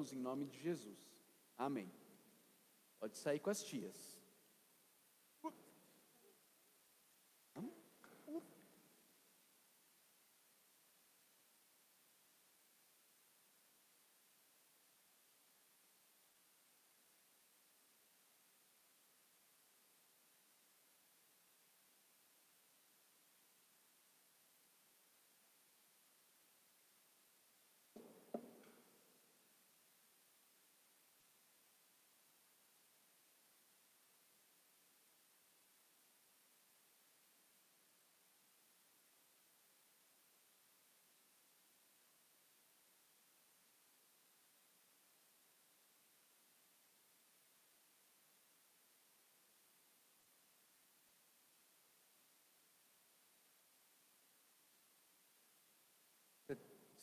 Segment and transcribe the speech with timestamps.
[0.00, 0.98] oramos em nome de Jesus.
[1.58, 1.90] Amém.
[2.98, 4.19] Pode sair com as tias.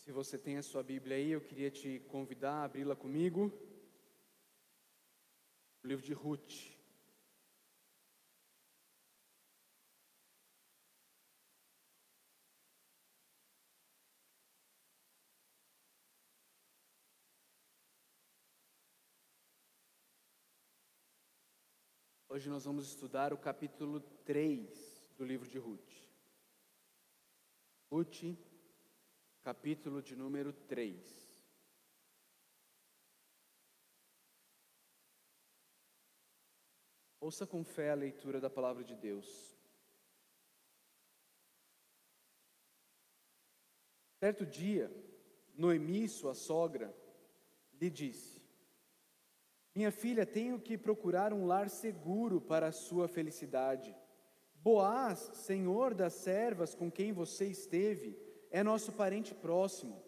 [0.07, 3.51] Se você tem a sua Bíblia aí, eu queria te convidar a abri-la comigo.
[5.83, 6.49] O livro de Ruth.
[22.29, 25.91] Hoje nós vamos estudar o capítulo 3 do livro de Ruth.
[27.91, 28.46] Ruth
[29.47, 31.41] capítulo de número 3.
[37.21, 39.57] Ouça com fé a leitura da palavra de Deus.
[44.19, 44.91] Certo dia,
[45.55, 46.93] Noemi, sua sogra,
[47.79, 48.41] lhe disse:
[49.73, 53.95] Minha filha, tenho que procurar um lar seguro para a sua felicidade.
[54.55, 58.26] Boaz, senhor das servas com quem você esteve,
[58.57, 60.01] é nosso parente próximo.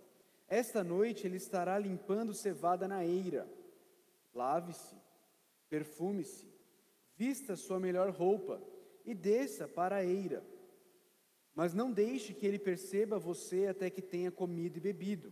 [0.47, 3.47] Esta noite ele estará limpando cevada na eira.
[4.33, 4.95] Lave-se,
[5.69, 6.47] perfume-se,
[7.15, 8.59] vista sua melhor roupa
[9.05, 10.43] e desça para a eira.
[11.53, 15.31] Mas não deixe que ele perceba você até que tenha comido e bebido.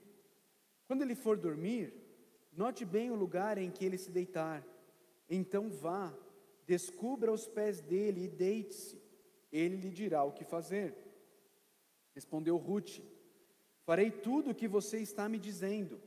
[0.85, 1.91] Quando ele for dormir,
[2.53, 4.63] note bem o lugar em que ele se deitar.
[5.27, 6.15] Então vá,
[6.67, 9.01] descubra os pés dele e deite-se.
[9.51, 11.07] Ele lhe dirá o que fazer.
[12.17, 12.99] Respondeu Ruth:
[13.87, 15.97] Farei tudo o que você está me dizendo.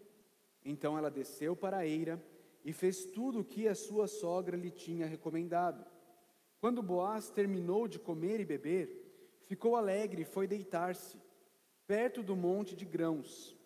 [0.63, 2.23] Então ela desceu para a eira
[2.63, 5.83] e fez tudo o que a sua sogra lhe tinha recomendado.
[6.61, 11.17] Quando Boaz terminou de comer e beber, ficou alegre e foi deitar-se,
[11.87, 13.57] perto do monte de grãos.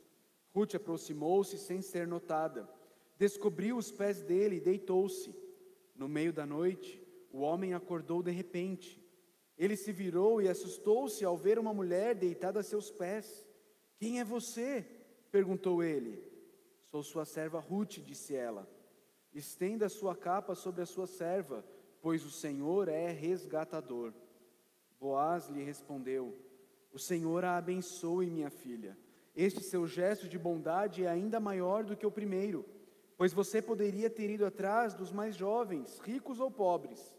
[0.55, 2.71] Ruth aproximou-se sem ser notada,
[3.19, 5.35] descobriu os pés dele e deitou-se.
[5.93, 9.05] No meio da noite, o homem acordou de repente
[9.57, 13.44] ele se virou e assustou-se ao ver uma mulher deitada a seus pés.
[14.05, 14.85] Quem é você?
[15.33, 16.23] perguntou ele.
[16.83, 18.69] Sou sua serva Ruth, disse ela.
[19.33, 21.65] Estenda sua capa sobre a sua serva,
[22.03, 24.13] pois o Senhor é resgatador.
[25.01, 26.39] Boaz lhe respondeu:
[26.93, 28.95] O Senhor a abençoe, minha filha.
[29.35, 32.63] Este seu gesto de bondade é ainda maior do que o primeiro,
[33.17, 37.17] pois você poderia ter ido atrás dos mais jovens, ricos ou pobres.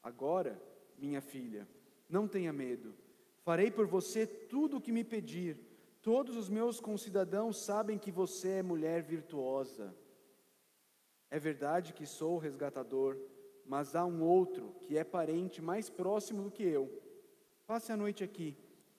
[0.00, 0.62] Agora,
[0.96, 1.66] minha filha,
[2.08, 2.94] não tenha medo.
[3.42, 5.69] Farei por você tudo o que me pedir.
[6.02, 9.94] Todos os meus concidadãos sabem que você é mulher virtuosa.
[11.30, 13.18] É verdade que sou resgatador,
[13.66, 16.90] mas há um outro que é parente mais próximo do que eu.
[17.66, 18.56] Passe a noite aqui,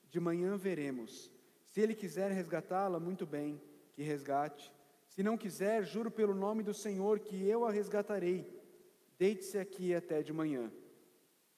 [0.09, 1.31] de manhã veremos.
[1.66, 3.59] Se ele quiser resgatá-la, muito bem,
[3.94, 4.72] que resgate.
[5.07, 8.47] Se não quiser, juro pelo nome do Senhor que eu a resgatarei.
[9.18, 10.72] Deite-se aqui até de manhã.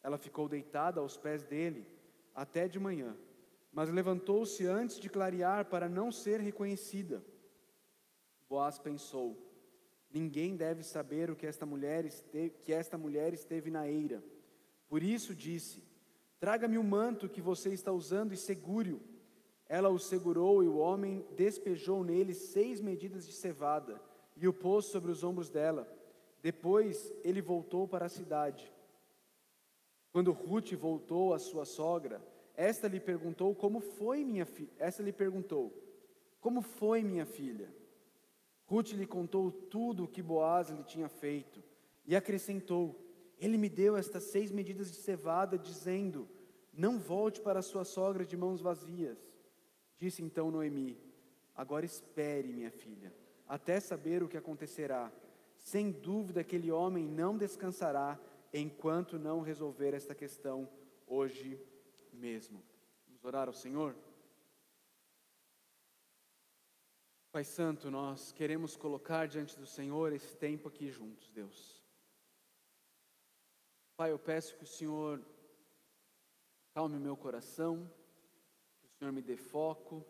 [0.02, 1.86] Ela ficou deitada aos pés dele
[2.34, 3.16] até de manhã,
[3.74, 7.24] mas levantou-se antes de clarear para não ser reconhecida.
[8.48, 9.36] Boaz pensou:
[10.12, 14.24] Ninguém deve saber o que esta mulher esteve, que esta mulher esteve na eira.
[14.88, 15.84] Por isso disse:
[16.40, 19.02] Traga-me o manto que você está usando e segure-o.
[19.68, 24.00] Ela o segurou e o homem despejou nele seis medidas de cevada
[24.38, 25.92] e o pôs sobre os ombros dela.
[26.44, 28.72] Depois ele voltou para a cidade.
[30.12, 32.22] Quando Ruth voltou à sua sogra,
[32.56, 34.72] esta lhe perguntou como foi minha filha.
[34.78, 35.74] Esta lhe perguntou:
[36.40, 37.74] Como foi minha filha?
[38.66, 41.64] Ruth lhe contou tudo o que Boaz lhe tinha feito
[42.06, 43.00] e acrescentou:
[43.40, 46.30] Ele me deu estas seis medidas de cevada, dizendo:
[46.72, 49.18] Não volte para sua sogra de mãos vazias.
[49.98, 50.98] Disse então Noemi:
[51.56, 53.14] Agora espere, minha filha,
[53.48, 55.12] até saber o que acontecerá.
[55.58, 58.20] Sem dúvida aquele homem não descansará
[58.54, 60.70] enquanto não resolver esta questão
[61.08, 61.60] hoje
[62.15, 62.63] mesmo.
[63.07, 63.95] Vamos orar ao Senhor?
[67.31, 71.83] Pai Santo, nós queremos colocar diante do Senhor esse tempo aqui juntos, Deus.
[73.95, 75.24] Pai, eu peço que o Senhor
[76.75, 77.92] calme meu coração,
[78.80, 80.06] que o Senhor me dê foco,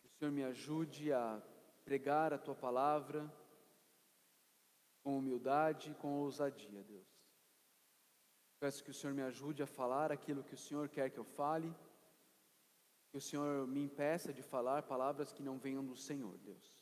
[0.00, 1.42] que o Senhor me ajude a
[1.84, 3.28] pregar a tua palavra
[5.02, 7.11] com humildade e com ousadia, Deus.
[8.62, 11.24] Peço que o Senhor me ajude a falar aquilo que o Senhor quer que eu
[11.24, 11.74] fale
[13.10, 16.72] que o Senhor me impeça de falar palavras que não venham do Senhor, Deus.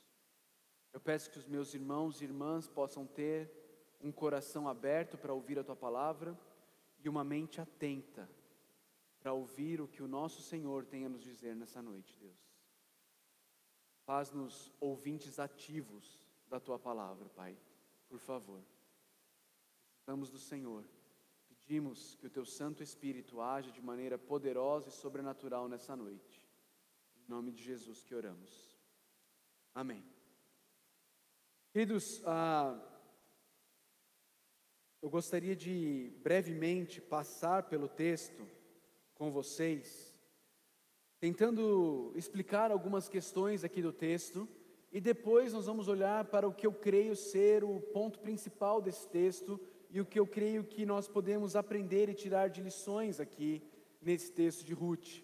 [0.93, 3.51] Eu peço que os meus irmãos e irmãs possam ter
[3.99, 6.39] um coração aberto para ouvir a tua palavra
[7.03, 8.31] e uma mente atenta
[9.19, 12.39] para ouvir o que o nosso Senhor tem a nos dizer nessa noite, Deus.
[14.05, 17.57] Faz-nos ouvintes ativos da tua palavra, Pai,
[18.07, 18.63] por favor.
[19.95, 20.85] Precisamos do Senhor.
[21.71, 26.45] Pedimos que o teu Santo Espírito age de maneira poderosa e sobrenatural nessa noite.
[27.17, 28.77] Em nome de Jesus que oramos.
[29.73, 30.05] Amém.
[31.73, 32.77] Queridos, ah,
[35.01, 38.45] eu gostaria de brevemente passar pelo texto
[39.15, 40.13] com vocês,
[41.21, 44.49] tentando explicar algumas questões aqui do texto,
[44.91, 49.09] e depois nós vamos olhar para o que eu creio ser o ponto principal desse
[49.09, 53.63] texto e o que eu creio que nós podemos aprender e tirar de lições aqui
[54.01, 55.23] nesse texto de Ruth.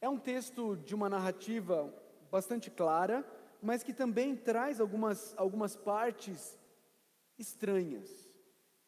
[0.00, 1.92] É um texto de uma narrativa
[2.30, 3.24] bastante clara,
[3.60, 6.58] mas que também traz algumas, algumas partes
[7.38, 8.30] estranhas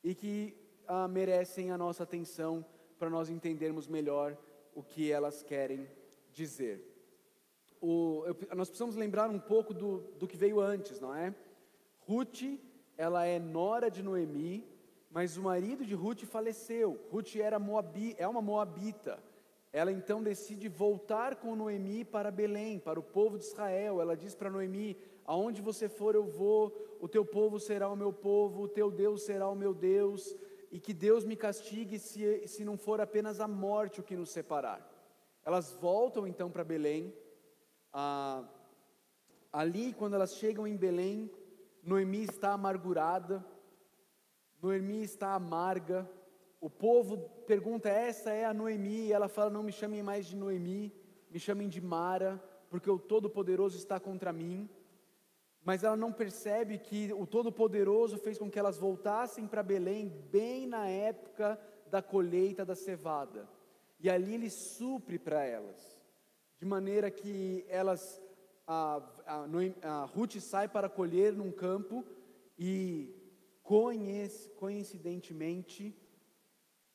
[0.03, 0.57] e que
[0.87, 2.65] ah, merecem a nossa atenção
[2.99, 4.37] para nós entendermos melhor
[4.75, 5.89] o que elas querem
[6.33, 6.87] dizer.
[7.81, 11.35] O, eu, nós precisamos lembrar um pouco do, do que veio antes, não é?
[12.01, 12.43] Ruth,
[12.97, 14.67] ela é nora de Noemi,
[15.11, 17.01] mas o marido de Ruth faleceu.
[17.11, 19.21] Ruth era Moabi, é uma moabita.
[19.73, 24.01] Ela então decide voltar com Noemi para Belém, para o povo de Israel.
[24.01, 28.13] Ela diz para Noemi: Aonde você for, eu vou, o teu povo será o meu
[28.13, 30.37] povo, o teu Deus será o meu Deus,
[30.71, 34.31] e que Deus me castigue se, se não for apenas a morte o que nos
[34.31, 34.89] separar.
[35.45, 37.13] Elas voltam então para Belém.
[37.93, 38.45] Ah,
[39.53, 41.31] ali, quando elas chegam em Belém,
[41.83, 43.45] Noemi está amargurada
[44.63, 46.09] Noemi está amarga.
[46.61, 49.07] O povo pergunta: essa é a Noemi?
[49.07, 50.93] E ela fala: não me chamem mais de Noemi,
[51.31, 54.69] me chamem de Mara, porque o Todo-Poderoso está contra mim.
[55.63, 60.67] Mas ela não percebe que o Todo-Poderoso fez com que elas voltassem para Belém bem
[60.67, 61.61] na época
[61.91, 63.49] da colheita da cevada.
[63.99, 66.01] E ali ele supre para elas,
[66.59, 68.21] de maneira que elas,
[68.67, 69.47] a, a,
[69.83, 72.03] a Ruth sai para colher num campo
[72.59, 73.20] e
[74.59, 75.95] coincidentemente,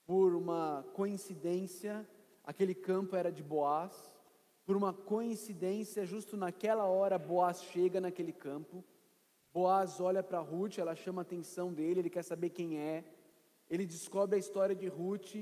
[0.05, 2.05] por uma coincidência,
[2.43, 3.93] aquele campo era de Boaz.
[4.65, 8.83] Por uma coincidência, justo naquela hora, Boaz chega naquele campo.
[9.53, 13.05] Boaz olha para Ruth, ela chama a atenção dele, ele quer saber quem é.
[13.69, 15.35] Ele descobre a história de Ruth.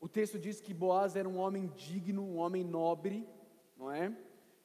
[0.00, 3.24] O texto diz que Boaz era um homem digno, um homem nobre,
[3.76, 4.12] não é?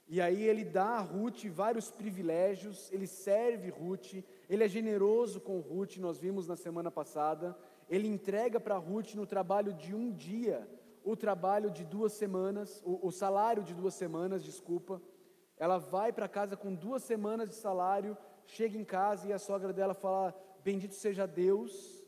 [0.08, 5.60] E aí ele dá a Ruth vários privilégios, ele serve Ruth, ele é generoso com
[5.60, 7.58] Ruth, nós vimos na semana passada.
[7.90, 10.68] Ele entrega para Ruth no trabalho de um dia,
[11.04, 15.02] o trabalho de duas semanas, o, o salário de duas semanas, desculpa.
[15.58, 19.72] Ela vai para casa com duas semanas de salário, chega em casa e a sogra
[19.72, 22.04] dela fala: Bendito seja Deus,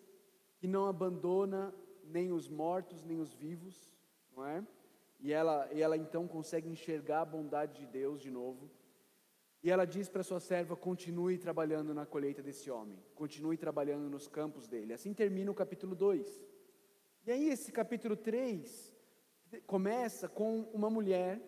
[0.57, 3.91] que não abandona nem os mortos, nem os vivos,
[4.35, 4.63] não é?
[5.19, 8.69] E ela, e ela então consegue enxergar a bondade de Deus de novo.
[9.63, 14.27] E ela diz para sua serva: continue trabalhando na colheita desse homem, continue trabalhando nos
[14.27, 14.93] campos dele.
[14.93, 16.45] Assim termina o capítulo 2.
[17.25, 18.95] E aí, esse capítulo 3
[19.65, 21.41] começa com uma mulher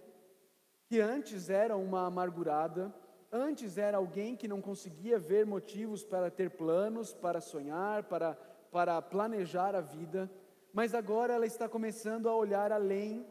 [0.87, 2.93] que antes era uma amargurada,
[3.31, 8.33] antes era alguém que não conseguia ver motivos para ter planos, para sonhar, para,
[8.71, 10.29] para planejar a vida,
[10.73, 13.25] mas agora ela está começando a olhar além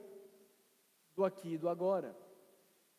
[1.15, 2.17] do aqui e do agora.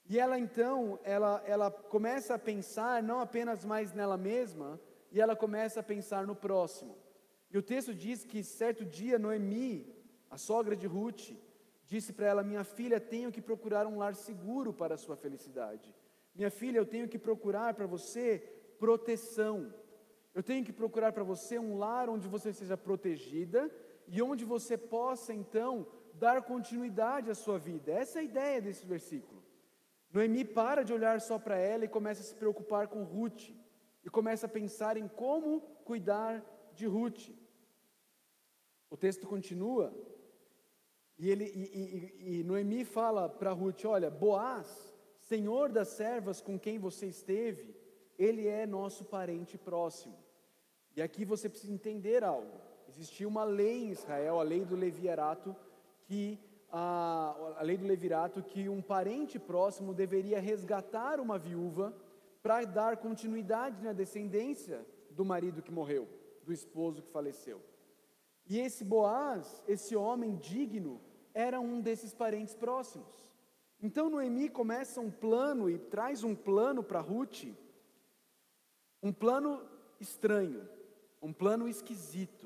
[0.10, 5.36] E ela então, ela, ela começa a pensar não apenas mais nela mesma, e ela
[5.36, 6.98] começa a pensar no próximo.
[7.52, 9.88] E o texto diz que certo dia Noemi,
[10.28, 11.30] a sogra de Ruth,
[11.86, 15.94] disse para ela: Minha filha, tenho que procurar um lar seguro para a sua felicidade.
[16.34, 18.40] Minha filha, eu tenho que procurar para você
[18.80, 19.72] proteção.
[20.34, 23.70] Eu tenho que procurar para você um lar onde você seja protegida
[24.08, 25.86] e onde você possa então
[26.16, 27.92] dar continuidade à sua vida.
[27.92, 29.39] Essa é a ideia desse versículo.
[30.12, 33.50] Noemi para de olhar só para ela e começa a se preocupar com Ruth.
[34.04, 37.30] E começa a pensar em como cuidar de Ruth.
[38.90, 39.94] O texto continua.
[41.18, 44.90] E, ele, e, e, e Noemi fala para Ruth: Olha, Boaz
[45.30, 47.76] senhor das servas com quem você esteve,
[48.18, 50.18] ele é nosso parente próximo.
[50.96, 52.60] E aqui você precisa entender algo.
[52.88, 55.56] Existia uma lei em Israel, a lei do levirato,
[56.06, 56.40] que
[56.72, 61.94] a, a lei do levirato que um parente próximo deveria resgatar uma viúva
[62.42, 66.08] para dar continuidade na descendência do marido que morreu,
[66.44, 67.62] do esposo que faleceu.
[68.48, 71.02] E esse Boaz, esse homem digno,
[71.34, 73.30] era um desses parentes próximos.
[73.82, 77.46] Então Noemi começa um plano e traz um plano para Ruth,
[79.02, 79.62] um plano
[80.00, 80.68] estranho,
[81.22, 82.39] um plano esquisito,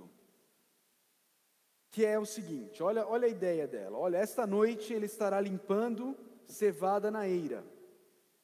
[1.93, 3.99] que é o seguinte: olha, olha a ideia dela.
[3.99, 7.63] Olha, esta noite ele estará limpando cevada na eira.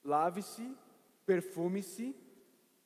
[0.04, 0.72] Lave-se,
[1.26, 2.16] perfume-se.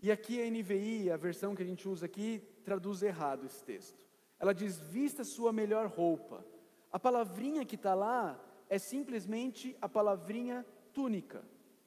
[0.02, 4.08] E aqui a NVI, a versão que a gente usa aqui, traduz errado esse texto.
[4.40, 6.46] Ela diz: vista sua melhor roupa.
[6.90, 8.40] A palavrinha que está lá
[8.70, 11.44] é simplesmente a palavrinha túnica,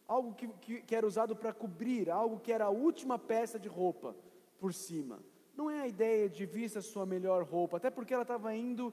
[0.07, 3.69] algo que, que, que era usado para cobrir, algo que era a última peça de
[3.69, 4.15] roupa
[4.59, 5.19] por cima.
[5.57, 8.93] Não é a ideia de vista sua melhor roupa, até porque ela estava indo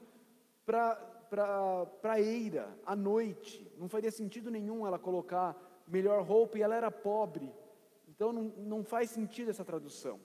[0.64, 3.70] para a eira, à noite.
[3.76, 5.54] Não faria sentido nenhum ela colocar
[5.86, 7.52] melhor roupa e ela era pobre.
[8.08, 10.18] Então não, não faz sentido essa tradução.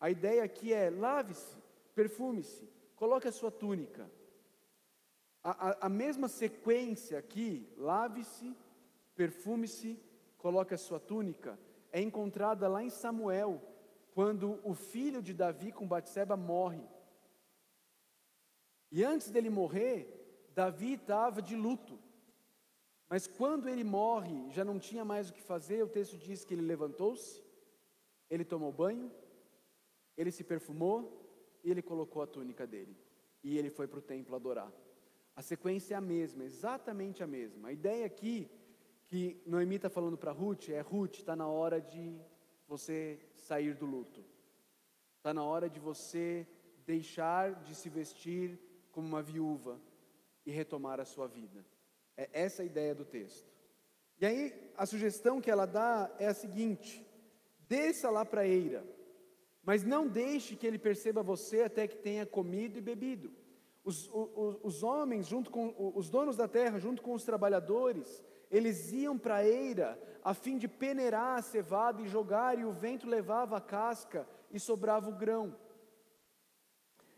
[0.00, 1.56] A ideia aqui é lave-se,
[1.94, 4.08] perfume-se, coloque a sua túnica.
[5.42, 8.54] A, a, a mesma sequência aqui, lave-se,
[9.16, 9.98] perfume-se,
[10.38, 11.58] coloque a sua túnica,
[11.92, 13.60] é encontrada lá em Samuel,
[14.20, 16.86] quando o filho de Davi com Batseba morre.
[18.92, 19.96] E antes dele morrer,
[20.54, 21.98] Davi estava de luto.
[23.08, 26.52] Mas quando ele morre, já não tinha mais o que fazer, o texto diz que
[26.52, 27.42] ele levantou-se,
[28.28, 29.10] ele tomou banho,
[30.18, 30.98] ele se perfumou
[31.64, 32.94] e ele colocou a túnica dele.
[33.42, 34.70] E ele foi para o templo adorar.
[35.34, 37.68] A sequência é a mesma, exatamente a mesma.
[37.68, 38.50] A ideia aqui
[39.06, 42.20] que Noemi está falando para Ruth é: Ruth, está na hora de
[42.70, 44.24] você sair do luto.
[45.16, 46.46] Está na hora de você
[46.86, 48.56] deixar de se vestir
[48.92, 49.80] como uma viúva
[50.46, 51.66] e retomar a sua vida.
[52.16, 53.50] É essa a ideia do texto.
[54.20, 57.04] E aí, a sugestão que ela dá é a seguinte:
[57.68, 58.84] desça lá para eira,
[59.64, 63.32] mas não deixe que ele perceba você até que tenha comido e bebido.
[63.82, 68.92] Os, os, os homens, junto com os donos da terra, junto com os trabalhadores, eles
[68.92, 73.08] iam para a eira a fim de peneirar a cevada e jogar, e o vento
[73.08, 75.56] levava a casca e sobrava o grão.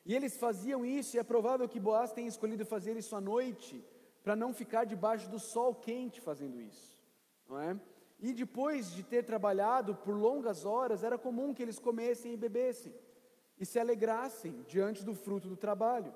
[0.05, 3.85] E eles faziam isso, e é provável que Boaz tenha escolhido fazer isso à noite,
[4.23, 7.01] para não ficar debaixo do sol quente fazendo isso,
[7.49, 7.81] não é?
[8.21, 12.95] E depois de ter trabalhado por longas horas, era comum que eles comessem e bebessem
[13.59, 16.15] e se alegrassem diante do fruto do trabalho.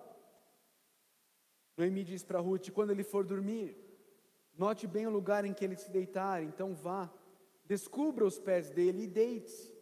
[1.76, 3.76] Noemi diz para Ruth: quando ele for dormir,
[4.56, 7.10] note bem o lugar em que ele se deitar, então vá,
[7.64, 9.72] descubra os pés dele e deite-se,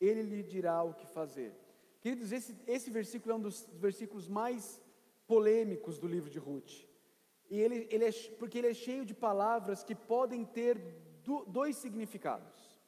[0.00, 1.52] ele lhe dirá o que fazer.
[2.00, 4.80] Queridos, esse, esse versículo é um dos versículos mais
[5.26, 6.72] polêmicos do livro de Ruth.
[7.50, 10.78] E ele, ele é, porque ele é cheio de palavras que podem ter
[11.24, 12.80] do, dois significados.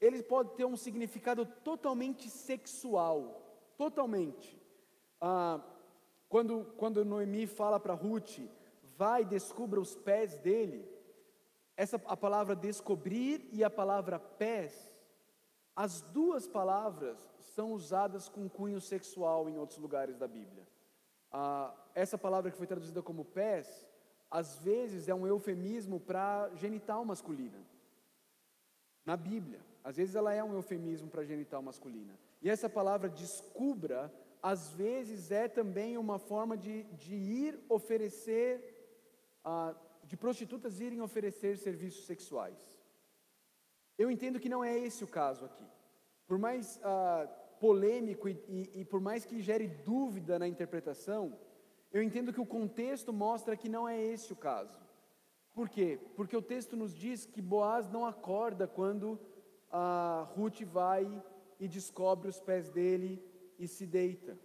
[0.00, 4.60] Ele pode ter um significado totalmente sexual, totalmente.
[5.20, 5.60] Ah,
[6.28, 8.38] quando, quando Noemi fala para Ruth,
[8.96, 10.86] vai descubra os pés dele,
[11.76, 14.92] essa, a palavra descobrir e a palavra pés,
[15.74, 17.18] as duas palavras
[17.54, 20.66] são usadas com cunho sexual em outros lugares da Bíblia.
[21.30, 23.86] Ah, essa palavra que foi traduzida como pés,
[24.30, 27.58] às vezes é um eufemismo para genital masculina.
[29.06, 32.18] Na Bíblia, às vezes ela é um eufemismo para genital masculina.
[32.42, 38.62] E essa palavra descubra às vezes é também uma forma de, de ir oferecer,
[39.44, 42.58] ah, de prostitutas irem oferecer serviços sexuais.
[43.96, 45.66] Eu entendo que não é esse o caso aqui.
[46.26, 47.26] Por mais ah,
[47.60, 51.36] polêmico e, e, e por mais que gere dúvida na interpretação,
[51.92, 54.78] eu entendo que o contexto mostra que não é esse o caso.
[55.54, 55.98] Por quê?
[56.14, 59.18] Porque o texto nos diz que Boaz não acorda quando
[59.70, 61.22] a ah, Ruth vai
[61.58, 63.20] e descobre os pés dele
[63.58, 64.38] e se deita.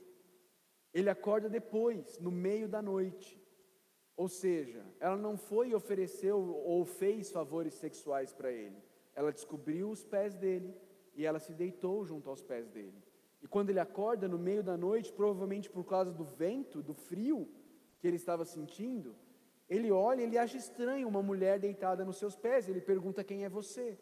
[0.93, 3.41] Ele acorda depois, no meio da noite.
[4.15, 8.77] Ou seja, ela não foi e ofereceu ou fez favores sexuais para ele.
[9.15, 10.75] Ela descobriu os pés dele
[11.15, 13.03] e ela se deitou junto aos pés dele.
[13.41, 17.49] E quando ele acorda no meio da noite, provavelmente por causa do vento, do frio
[17.99, 19.15] que ele estava sentindo,
[19.67, 22.69] ele olha e ele acha estranho uma mulher deitada nos seus pés.
[22.69, 23.97] Ele pergunta quem é você.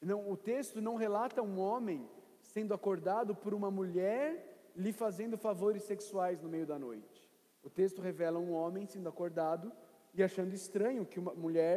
[0.00, 2.08] Não, o texto não relata um homem
[2.54, 7.28] sendo acordado por uma mulher lhe fazendo favores sexuais no meio da noite.
[7.64, 9.72] O texto revela um homem sendo acordado
[10.14, 11.76] e achando estranho que uma mulher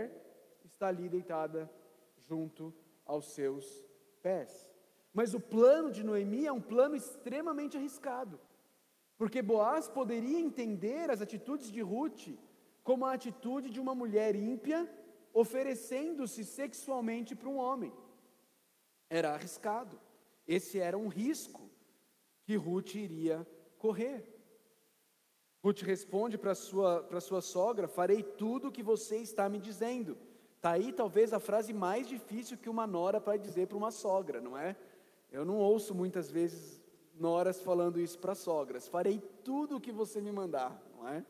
[0.63, 1.67] está ali deitada
[2.27, 2.71] junto
[3.03, 3.83] aos seus
[4.21, 4.69] pés.
[5.11, 8.39] Mas o plano de Noemi é um plano extremamente arriscado,
[9.17, 12.27] porque Boaz poderia entender as atitudes de Ruth
[12.83, 14.87] como a atitude de uma mulher ímpia
[15.33, 17.91] oferecendo-se sexualmente para um homem.
[19.09, 19.99] Era arriscado.
[20.47, 21.69] Esse era um risco
[22.43, 23.45] que Ruth iria
[23.77, 24.33] correr.
[25.63, 30.17] Ruth responde para sua para sua sogra: "Farei tudo o que você está me dizendo".
[30.61, 34.41] Tá aí talvez a frase mais difícil que uma nora vai dizer para uma sogra,
[34.41, 34.75] não é?
[35.31, 36.81] Eu não ouço muitas vezes
[37.19, 38.87] noras falando isso para sogras.
[38.87, 41.25] Farei tudo o que você me mandar, não é?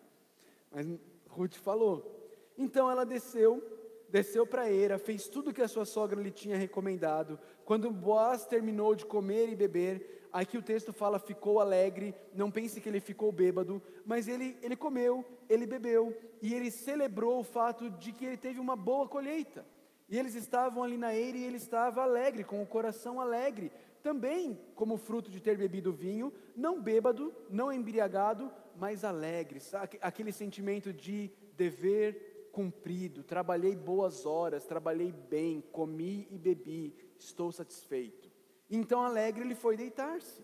[0.71, 0.87] Mas
[1.27, 2.13] Ruth falou.
[2.57, 3.63] Então ela desceu,
[4.09, 7.39] desceu para a eira, fez tudo o que a sua sogra lhe tinha recomendado.
[7.65, 12.79] Quando Boaz terminou de comer e beber, aqui o texto fala ficou alegre, não pense
[12.79, 17.89] que ele ficou bêbado, mas ele, ele comeu, ele bebeu e ele celebrou o fato
[17.89, 19.65] de que ele teve uma boa colheita.
[20.09, 23.71] E eles estavam ali na eira e ele estava alegre, com o coração alegre,
[24.01, 29.59] também como fruto de ter bebido vinho, não bêbado, não embriagado, mas alegre,
[30.01, 32.26] aquele sentimento de dever
[32.57, 38.31] cumprido, trabalhei boas horas, trabalhei bem, comi e bebi, estou satisfeito.
[38.67, 40.43] Então, alegre, ele foi deitar-se,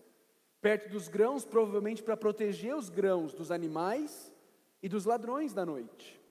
[0.60, 4.32] perto dos grãos, provavelmente para proteger os grãos dos animais
[4.80, 6.22] e dos ladrões da noite.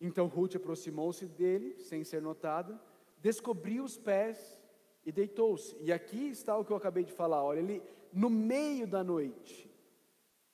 [0.00, 2.80] Então Ruth aproximou-se dele, sem ser notada,
[3.18, 4.58] descobriu os pés
[5.04, 5.76] e deitou-se.
[5.78, 7.44] E aqui está o que eu acabei de falar.
[7.44, 9.70] Olha, ele no meio da noite,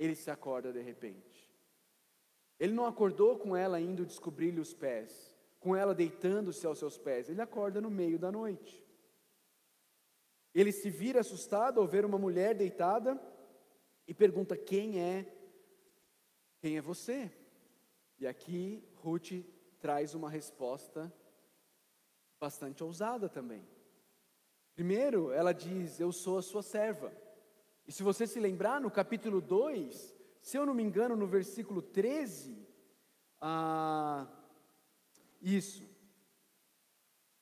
[0.00, 1.27] ele se acorda de repente.
[2.58, 7.28] Ele não acordou com ela indo descobrir-lhe os pés, com ela deitando-se aos seus pés.
[7.28, 8.84] Ele acorda no meio da noite.
[10.54, 13.20] Ele se vira assustado ao ver uma mulher deitada
[14.06, 15.32] e pergunta: Quem é?
[16.60, 17.30] Quem é você?
[18.18, 19.44] E aqui Ruth
[19.78, 21.12] traz uma resposta
[22.40, 23.62] bastante ousada também.
[24.74, 27.12] Primeiro, ela diz: Eu sou a sua serva.
[27.86, 31.82] E se você se lembrar, no capítulo 2, se eu não me engano, no versículo
[31.82, 32.56] 13,
[33.40, 34.26] ah,
[35.40, 35.88] isso.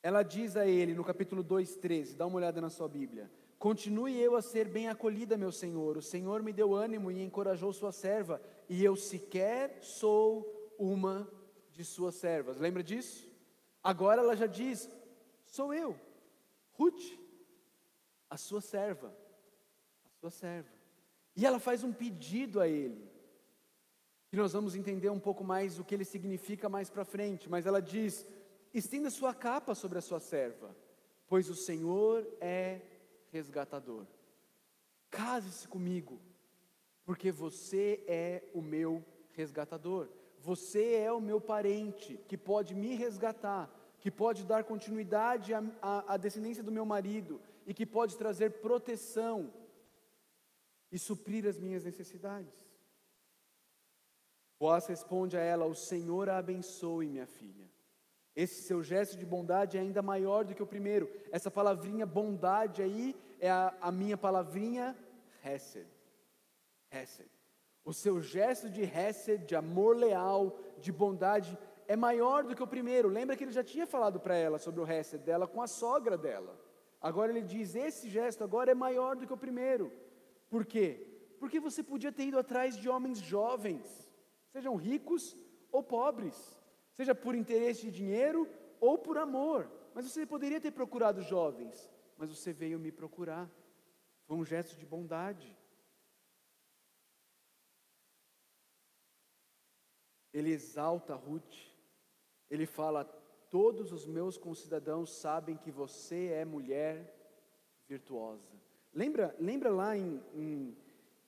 [0.03, 3.31] Ela diz a ele, no capítulo 2, 13, dá uma olhada na sua Bíblia.
[3.59, 5.97] Continue eu a ser bem acolhida, meu Senhor.
[5.97, 11.31] O Senhor me deu ânimo e encorajou sua serva, e eu sequer sou uma
[11.73, 12.59] de suas servas.
[12.59, 13.29] Lembra disso?
[13.83, 14.91] Agora ela já diz:
[15.45, 15.99] Sou eu,
[16.73, 17.03] Ruth
[18.29, 19.17] a sua serva,
[20.05, 20.76] a sua serva.
[21.37, 23.07] E ela faz um pedido a ele,
[24.29, 27.67] que nós vamos entender um pouco mais o que ele significa mais para frente, mas
[27.67, 28.27] ela diz:
[28.73, 30.75] estenda sua capa sobre a sua serva,
[31.27, 32.81] pois o Senhor é
[33.31, 34.07] resgatador.
[35.11, 36.19] Case-se comigo,
[37.05, 40.09] porque você é o meu resgatador.
[40.41, 43.71] Você é o meu parente que pode me resgatar,
[44.01, 45.63] que pode dar continuidade à,
[46.07, 49.53] à, descendência do meu marido, e que pode trazer proteção
[50.91, 52.67] e suprir as minhas necessidades.
[54.59, 57.69] Boaz responde a ela: O Senhor a abençoe, minha filha.
[58.35, 61.11] Esse seu gesto de bondade é ainda maior do que o primeiro.
[61.33, 64.97] Essa palavrinha bondade aí é a, a minha palavrinha
[65.43, 65.89] Hesed.
[66.91, 67.31] Hesed.
[67.83, 71.57] O seu gesto de Hesed, de amor leal, de bondade,
[71.89, 73.09] é maior do que o primeiro.
[73.09, 76.19] Lembra que ele já tinha falado para ela sobre o Hesed dela com a sogra
[76.19, 76.59] dela.
[77.01, 79.93] Agora ele diz: esse gesto agora é maior do que o primeiro.
[80.49, 81.07] Por quê?
[81.39, 84.11] Porque você podia ter ido atrás de homens jovens,
[84.51, 85.37] sejam ricos
[85.71, 86.59] ou pobres,
[86.93, 88.49] seja por interesse de dinheiro
[88.81, 89.71] ou por amor.
[89.95, 93.51] Mas você poderia ter procurado jovens, mas você veio me procurar.
[94.27, 95.57] Foi um gesto de bondade.
[100.33, 101.55] Ele exalta Ruth.
[102.51, 103.05] Ele fala:
[103.51, 107.15] Todos os meus concidadãos sabem que você é mulher
[107.89, 108.66] virtuosa.
[108.97, 110.77] Lembra, lembra lá em, em,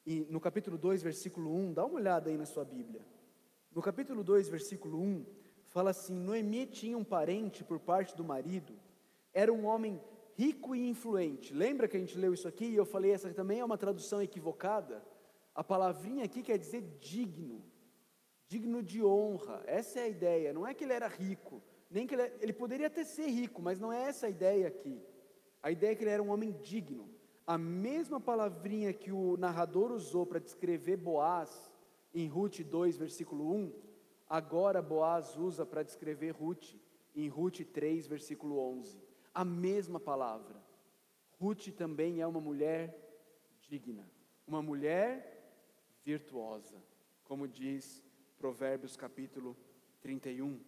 [0.07, 3.03] em, no capítulo 2, versículo 1, dá uma olhada aí na sua Bíblia.
[3.75, 5.27] No capítulo 2, versículo 1,
[5.67, 8.73] fala assim: Noemi tinha um parente por parte do marido,
[9.35, 10.01] era um homem
[10.35, 11.53] rico e influente.
[11.53, 14.23] Lembra que a gente leu isso aqui e eu falei, essa também é uma tradução
[14.23, 15.05] equivocada?
[15.55, 17.63] A palavrinha aqui quer dizer digno,
[18.47, 19.63] digno de honra.
[19.67, 20.55] Essa é a ideia.
[20.55, 23.79] Não é que ele era rico, nem que ele, ele poderia até ser rico, mas
[23.79, 24.99] não é essa a ideia aqui.
[25.63, 27.18] A ideia é que ele era um homem digno.
[27.49, 31.73] A mesma palavrinha que o narrador usou para descrever Boaz
[32.13, 33.73] em Ruth 2, versículo 1,
[34.29, 36.75] agora Boaz usa para descrever Ruth
[37.17, 39.01] em Ruth 3, versículo 11.
[39.33, 40.63] A mesma palavra.
[41.41, 42.95] Ruth também é uma mulher
[43.63, 44.07] digna,
[44.47, 45.51] uma mulher
[46.05, 46.77] virtuosa,
[47.25, 48.05] como diz
[48.37, 49.57] Provérbios capítulo
[50.03, 50.61] 31.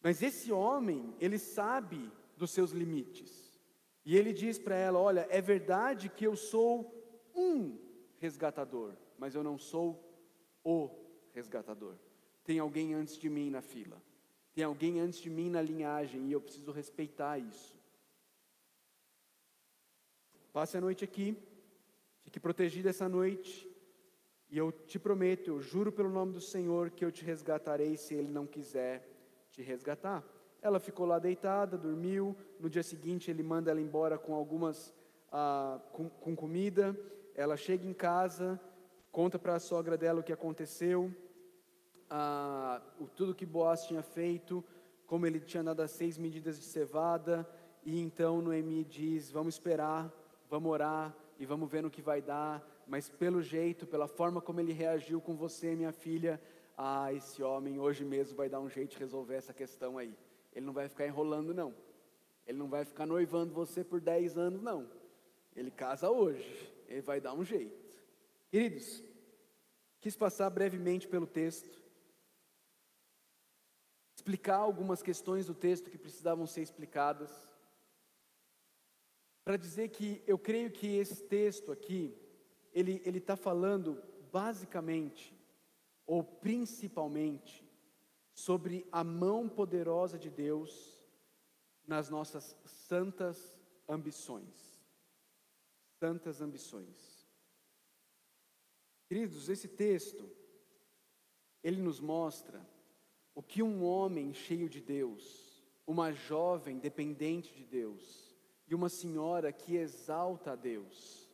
[0.00, 3.51] Mas esse homem, ele sabe dos seus limites.
[4.04, 7.78] E ele diz para ela: Olha, é verdade que eu sou um
[8.18, 10.02] resgatador, mas eu não sou
[10.64, 10.90] o
[11.32, 11.96] resgatador.
[12.44, 14.02] Tem alguém antes de mim na fila,
[14.52, 17.76] tem alguém antes de mim na linhagem e eu preciso respeitar isso.
[20.52, 21.36] Passe a noite aqui,
[22.20, 23.70] fique protegido essa noite,
[24.50, 28.14] e eu te prometo, eu juro pelo nome do Senhor que eu te resgatarei se
[28.14, 29.08] Ele não quiser
[29.50, 30.22] te resgatar.
[30.62, 32.34] Ela ficou lá deitada, dormiu.
[32.58, 34.94] No dia seguinte, ele manda ela embora com algumas
[35.30, 36.96] ah, com, com comida.
[37.34, 38.58] Ela chega em casa,
[39.10, 41.14] conta para a sogra dela o que aconteceu,
[42.08, 42.80] ah,
[43.16, 44.64] tudo que Boaz tinha feito,
[45.06, 47.46] como ele tinha dado seis medidas de cevada.
[47.84, 50.10] E então Noemi diz: Vamos esperar,
[50.48, 54.60] vamos orar e vamos ver no que vai dar mas pelo jeito, pela forma como
[54.60, 56.40] ele reagiu com você, minha filha,
[56.76, 60.14] ah, esse homem hoje mesmo vai dar um jeito de resolver essa questão aí.
[60.54, 61.74] Ele não vai ficar enrolando, não.
[62.46, 64.90] Ele não vai ficar noivando você por 10 anos, não.
[65.54, 67.82] Ele casa hoje, ele vai dar um jeito.
[68.50, 69.02] Queridos,
[70.00, 71.80] quis passar brevemente pelo texto,
[74.14, 77.30] explicar algumas questões do texto que precisavam ser explicadas,
[79.44, 82.16] para dizer que eu creio que esse texto aqui,
[82.72, 85.36] ele está falando basicamente,
[86.06, 87.61] ou principalmente,
[88.44, 91.00] sobre a mão poderosa de Deus
[91.86, 93.56] nas nossas santas
[93.88, 94.82] ambições.
[96.00, 97.24] Santas ambições.
[99.06, 100.28] Queridos, esse texto,
[101.62, 102.68] ele nos mostra
[103.32, 108.34] o que um homem cheio de Deus, uma jovem dependente de Deus
[108.66, 111.30] e uma senhora que exalta a Deus,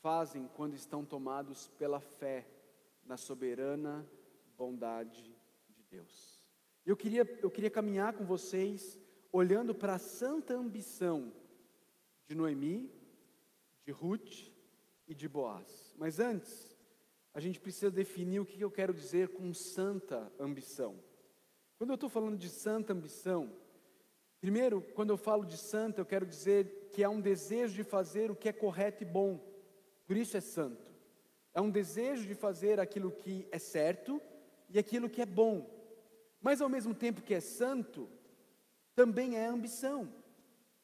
[0.00, 2.48] fazem quando estão tomados pela fé
[3.04, 4.04] na soberana
[4.56, 5.22] bondade
[5.68, 6.37] de Deus.
[6.88, 8.98] Eu queria, eu queria caminhar com vocês
[9.30, 11.30] olhando para a santa ambição
[12.26, 12.90] de Noemi,
[13.84, 14.50] de Ruth
[15.06, 15.94] e de Boaz.
[15.98, 16.74] Mas antes,
[17.34, 20.98] a gente precisa definir o que eu quero dizer com santa ambição.
[21.76, 23.52] Quando eu estou falando de santa ambição,
[24.40, 28.30] primeiro, quando eu falo de santa, eu quero dizer que há um desejo de fazer
[28.30, 29.38] o que é correto e bom.
[30.06, 30.90] Por isso é santo.
[31.52, 34.22] É um desejo de fazer aquilo que é certo
[34.70, 35.77] e aquilo que é bom.
[36.40, 38.08] Mas ao mesmo tempo que é santo,
[38.94, 40.08] também é ambição.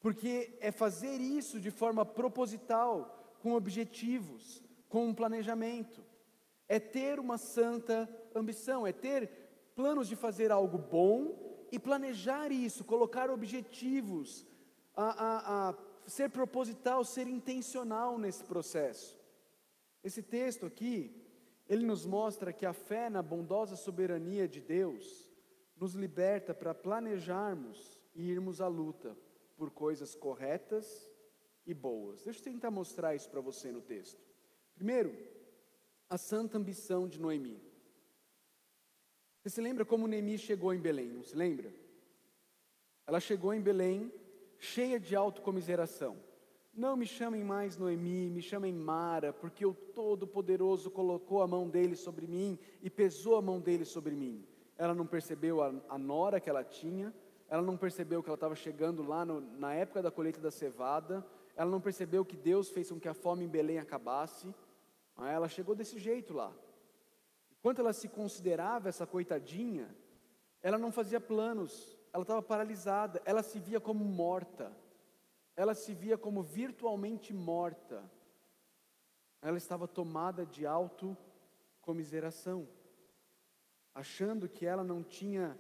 [0.01, 6.05] Porque é fazer isso de forma proposital, com objetivos, com um planejamento.
[6.69, 9.31] É ter uma santa ambição, é ter
[9.75, 14.47] planos de fazer algo bom e planejar isso, colocar objetivos,
[14.97, 15.75] a, a, a
[16.07, 19.19] ser proposital, ser intencional nesse processo.
[20.03, 21.15] Esse texto aqui,
[21.69, 25.24] ele nos mostra que a fé na bondosa soberania de Deus
[25.77, 29.17] nos liberta para planejarmos e irmos à luta
[29.57, 31.11] por coisas corretas
[31.67, 32.25] e boas.
[32.25, 34.23] Deixa eu tentar mostrar isso para você no texto.
[34.75, 35.17] Primeiro,
[36.09, 37.61] a santa ambição de Noemi.
[39.41, 41.73] Você se lembra como Noemi chegou em Belém, não se lembra?
[43.07, 44.13] Ela chegou em Belém
[44.59, 46.17] cheia de autocomiseração.
[46.73, 51.95] Não me chamem mais Noemi, me chamem Mara, porque o Todo-Poderoso colocou a mão dele
[51.95, 54.45] sobre mim e pesou a mão dele sobre mim.
[54.77, 57.15] Ela não percebeu a, a nora que ela tinha,
[57.49, 61.25] ela não percebeu que ela estava chegando lá no, na época da colheita da cevada,
[61.57, 64.53] ela não percebeu que Deus fez com que a fome em Belém acabasse.
[65.17, 66.53] Ela chegou desse jeito lá.
[67.59, 69.95] Enquanto ela se considerava essa coitadinha,
[70.61, 74.73] ela não fazia planos, ela estava paralisada, ela se via como morta,
[75.57, 78.03] ela se via como virtualmente morta,
[79.41, 82.69] ela estava tomada de autocomiseração,
[83.95, 85.57] achando que ela não tinha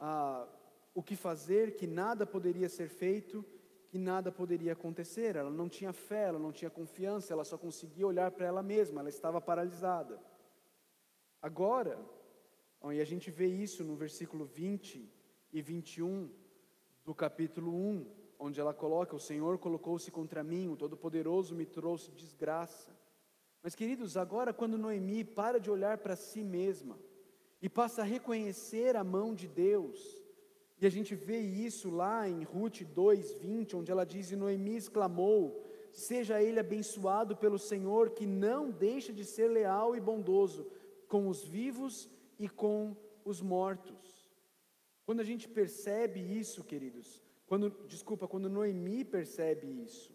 [0.00, 0.48] ah,
[0.94, 3.44] o que fazer, que nada poderia ser feito,
[3.88, 8.06] que nada poderia acontecer, ela não tinha fé, ela não tinha confiança, ela só conseguia
[8.06, 10.18] olhar para ela mesma, ela estava paralisada.
[11.40, 11.98] Agora,
[12.92, 15.12] e a gente vê isso no versículo 20
[15.52, 16.30] e 21
[17.04, 18.06] do capítulo 1,
[18.38, 22.96] onde ela coloca: O Senhor colocou-se contra mim, o Todo-Poderoso me trouxe desgraça.
[23.62, 26.98] Mas, queridos, agora quando Noemi para de olhar para si mesma
[27.60, 30.26] e passa a reconhecer a mão de Deus,
[30.78, 35.64] e a gente vê isso lá em Ruth 2:20, onde ela diz: E Noemi exclamou:
[35.92, 40.70] Seja ele abençoado pelo Senhor, que não deixa de ser leal e bondoso
[41.08, 44.26] com os vivos e com os mortos.
[45.06, 50.12] Quando a gente percebe isso, queridos, quando, desculpa, quando Noemi percebe isso,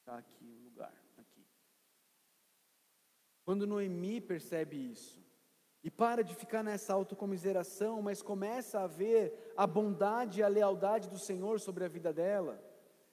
[0.00, 1.46] está aqui o lugar, aqui.
[3.44, 5.20] Quando Noemi percebe isso,
[5.84, 11.10] E para de ficar nessa autocomiseração, mas começa a ver a bondade e a lealdade
[11.10, 12.62] do Senhor sobre a vida dela.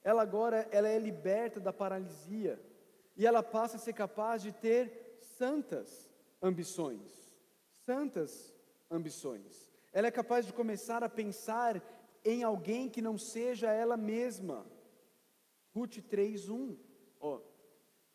[0.04, 2.62] Ela agora ela é liberta da paralisia
[3.18, 6.10] e ela passa a ser capaz de ter santas
[6.42, 7.34] ambições.
[7.86, 8.56] Santas
[8.90, 9.72] ambições.
[9.92, 11.82] Ela é capaz de começar a pensar
[12.24, 14.64] em alguém que não seja ela mesma.
[15.74, 16.78] Ruth 3:1.
[17.20, 17.42] Ó,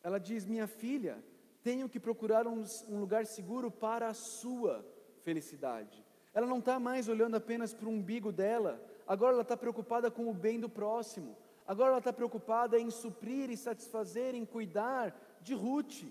[0.01, 1.21] ela diz: "Minha filha,
[1.65, 4.85] tenho que procurar um, um lugar seguro para a sua
[5.23, 6.05] felicidade.
[6.31, 10.29] Ela não está mais olhando apenas para o umbigo dela, agora ela está preocupada com
[10.29, 15.55] o bem do próximo, agora ela está preocupada em suprir e satisfazer, em cuidar de
[15.55, 16.03] Ruth,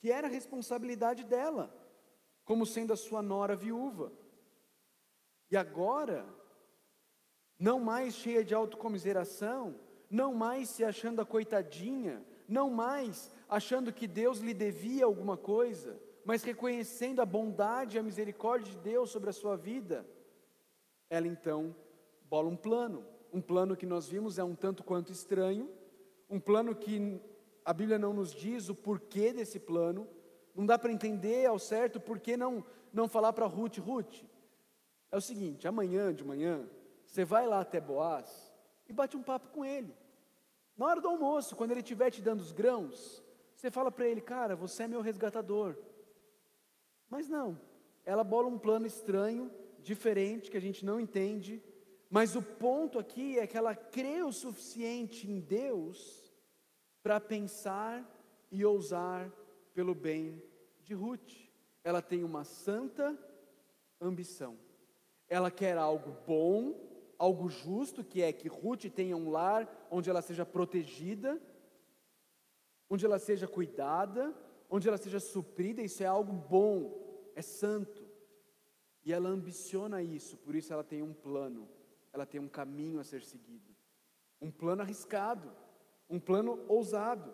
[0.00, 1.72] que era a responsabilidade dela,
[2.44, 4.10] como sendo a sua nora viúva.
[5.52, 6.26] E agora,
[7.56, 9.76] não mais cheia de autocomiseração,
[10.10, 16.00] não mais se achando a coitadinha, não mais achando que Deus lhe devia alguma coisa,
[16.24, 20.06] mas reconhecendo a bondade e a misericórdia de Deus sobre a sua vida,
[21.10, 21.74] ela então
[22.28, 23.04] bola um plano.
[23.32, 25.68] Um plano que nós vimos é um tanto quanto estranho,
[26.28, 27.20] um plano que
[27.64, 30.06] a Bíblia não nos diz o porquê desse plano,
[30.54, 34.24] não dá para entender ao certo por que não, não falar para Ruth, Ruth,
[35.10, 36.68] é o seguinte, amanhã de manhã,
[37.04, 38.52] você vai lá até Boaz
[38.88, 39.94] e bate um papo com ele.
[40.76, 43.22] Na hora do almoço, quando ele estiver te dando os grãos,
[43.60, 45.76] você fala para ele, cara, você é meu resgatador.
[47.10, 47.60] Mas não,
[48.06, 49.50] ela bola um plano estranho,
[49.82, 51.62] diferente, que a gente não entende,
[52.08, 56.32] mas o ponto aqui é que ela crê o suficiente em Deus
[57.02, 58.02] para pensar
[58.50, 59.30] e ousar
[59.74, 60.42] pelo bem
[60.82, 61.30] de Ruth.
[61.84, 63.14] Ela tem uma santa
[64.00, 64.58] ambição.
[65.28, 66.88] Ela quer algo bom
[67.20, 71.38] algo justo, que é que Ruth tenha um lar onde ela seja protegida,
[72.90, 74.34] onde ela seja cuidada,
[74.68, 78.04] onde ela seja suprida, isso é algo bom, é santo.
[79.04, 81.68] E ela ambiciona isso, por isso ela tem um plano,
[82.12, 83.74] ela tem um caminho a ser seguido.
[84.40, 85.50] Um plano arriscado,
[86.08, 87.32] um plano ousado,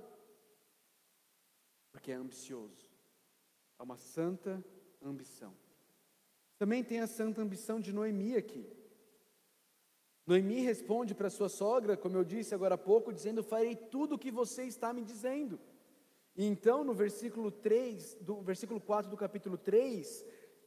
[1.91, 2.91] porque é ambicioso.
[3.79, 4.63] É uma santa
[5.03, 5.55] ambição.
[6.59, 8.67] Também tem a santa ambição de Noemi aqui.
[10.27, 14.19] Noemi responde para sua sogra, como eu disse agora há pouco, dizendo: Farei tudo o
[14.19, 15.61] que você está me dizendo.
[16.37, 20.27] E então, no versículo 3, do versículo 4 do capítulo 3,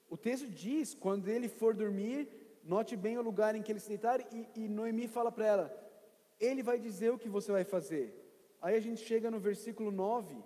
[0.10, 2.30] o texto diz: quando ele for dormir,
[2.64, 5.92] note bem o lugar em que ele se deitar, e, e Noemi fala para ela:
[6.40, 8.16] Ele vai dizer o que você vai fazer.
[8.62, 10.42] Aí a gente chega no versículo 9,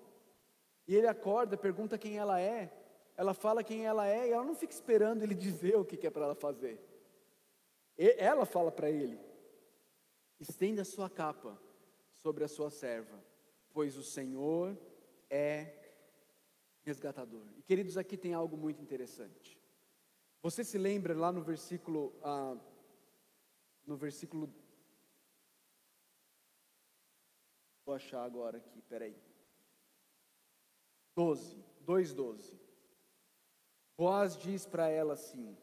[0.87, 2.71] e ele acorda, pergunta quem ela é,
[3.15, 6.09] ela fala quem ela é, e ela não fica esperando ele dizer o que é
[6.09, 6.79] para ela fazer.
[7.97, 9.19] Ela fala para ele:
[10.39, 11.59] estenda a sua capa
[12.11, 13.23] sobre a sua serva,
[13.71, 14.77] pois o Senhor
[15.29, 15.83] é
[16.83, 17.45] resgatador.
[17.57, 19.59] E queridos, aqui tem algo muito interessante.
[20.41, 22.57] Você se lembra lá no versículo, ah,
[23.85, 24.53] no versículo,
[27.85, 29.15] vou achar agora aqui, peraí.
[31.15, 32.53] 12, 2,12.
[33.95, 35.55] Boaz diz para ela assim: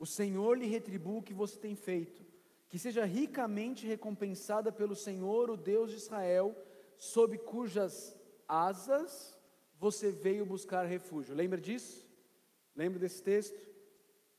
[0.00, 2.24] o Senhor lhe retribua o que você tem feito,
[2.70, 6.56] que seja ricamente recompensada pelo Senhor, o Deus de Israel,
[6.96, 9.38] sob cujas asas
[9.78, 11.34] você veio buscar refúgio.
[11.34, 12.08] Lembra disso?
[12.74, 13.60] Lembra desse texto?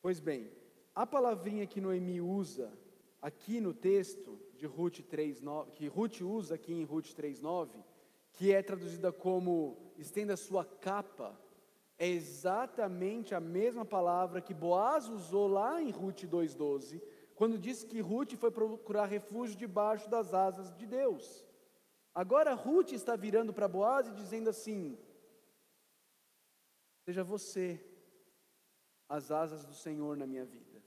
[0.01, 0.51] Pois bem,
[0.95, 2.73] a palavrinha que Noemi usa
[3.21, 7.83] aqui no texto de Ruth 3:9, que Ruth usa aqui em Ruth 3:9,
[8.33, 11.39] que é traduzida como estenda sua capa
[12.01, 16.99] é exatamente a mesma palavra que Boaz usou lá em Ruth 2,12,
[17.35, 21.45] quando disse que Ruth foi procurar refúgio debaixo das asas de Deus.
[22.11, 24.97] Agora Ruth está virando para Boaz e dizendo assim:
[27.05, 27.79] Seja você
[29.07, 30.81] as asas do Senhor na minha vida.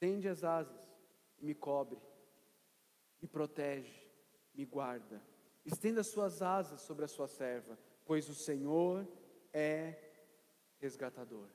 [0.00, 0.82] Tende as asas
[1.38, 2.02] e me cobre,
[3.22, 4.04] me protege,
[4.52, 5.22] me guarda.
[5.64, 9.06] Estenda suas asas sobre a sua serva, pois o Senhor
[9.52, 9.94] é
[10.78, 11.48] resgatador.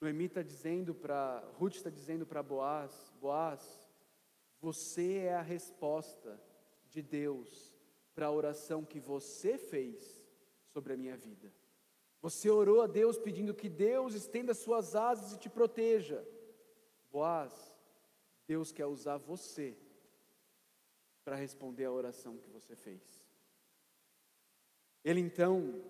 [0.00, 3.88] Noemi está dizendo para, Ruth está dizendo para Boaz, Boaz,
[4.60, 6.40] você é a resposta
[6.88, 7.74] de Deus
[8.14, 10.24] para a oração que você fez
[10.66, 11.52] sobre a minha vida.
[12.20, 16.26] Você orou a Deus pedindo que Deus estenda suas asas e te proteja.
[17.10, 17.52] Boaz,
[18.46, 19.76] Deus quer usar você
[21.24, 23.27] para responder a oração que você fez.
[25.04, 25.82] Ele então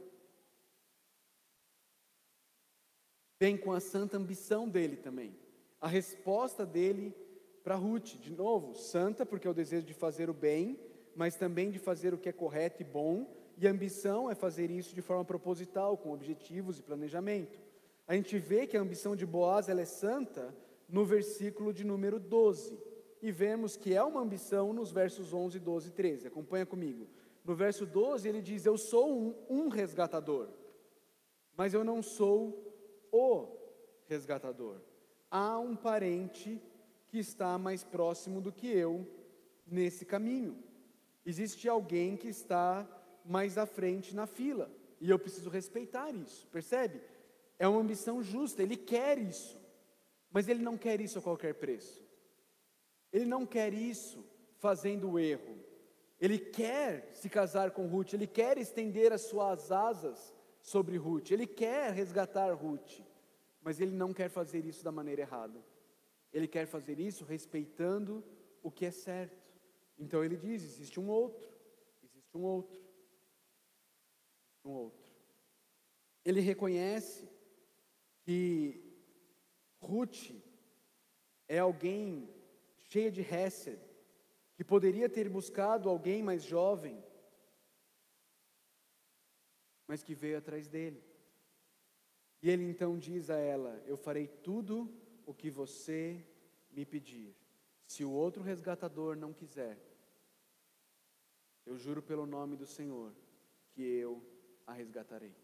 [3.41, 5.35] vem com a santa ambição dele também.
[5.81, 7.15] A resposta dele
[7.63, 10.79] para Ruth, de novo, santa, porque é o desejo de fazer o bem,
[11.15, 14.95] mas também de fazer o que é correto e bom, e ambição é fazer isso
[14.95, 17.61] de forma proposital, com objetivos e planejamento.
[18.07, 20.55] A gente vê que a ambição de Boaz ela é santa
[20.89, 22.79] no versículo de número 12.
[23.21, 26.27] E vemos que é uma ambição nos versos 11, 12 e 13.
[26.29, 27.07] Acompanha comigo.
[27.49, 30.51] No verso 12 ele diz: Eu sou um, um resgatador,
[31.57, 33.57] mas eu não sou o
[34.05, 34.83] resgatador.
[35.31, 36.61] Há um parente
[37.07, 39.11] que está mais próximo do que eu
[39.67, 40.63] nesse caminho.
[41.25, 42.87] Existe alguém que está
[43.25, 47.01] mais à frente na fila, e eu preciso respeitar isso, percebe?
[47.59, 49.59] É uma ambição justa, ele quer isso,
[50.31, 52.05] mas ele não quer isso a qualquer preço.
[53.11, 54.23] Ele não quer isso
[54.59, 55.58] fazendo o erro.
[56.21, 61.47] Ele quer se casar com Ruth, ele quer estender as suas asas sobre Ruth, ele
[61.47, 63.01] quer resgatar Ruth,
[63.63, 65.65] mas ele não quer fazer isso da maneira errada.
[66.33, 68.25] Ele quer fazer isso respeitando
[68.63, 69.49] o que é certo.
[69.99, 71.49] Então ele diz: existe um outro,
[72.03, 72.81] existe um outro,
[74.65, 75.11] um outro.
[76.25, 77.29] Ele reconhece
[78.21, 78.85] que
[79.81, 80.31] Ruth
[81.49, 82.29] é alguém
[82.91, 83.81] cheia de Hesed,
[84.59, 87.01] que poderia ter buscado alguém mais jovem,
[89.87, 91.01] mas que veio atrás dele.
[92.43, 94.93] E ele então diz a ela: Eu farei tudo
[95.25, 96.27] o que você
[96.73, 97.37] me pedir.
[97.87, 99.79] Se o outro resgatador não quiser,
[101.65, 103.15] eu juro pelo nome do Senhor
[103.71, 104.21] que eu
[104.67, 105.37] a resgatarei.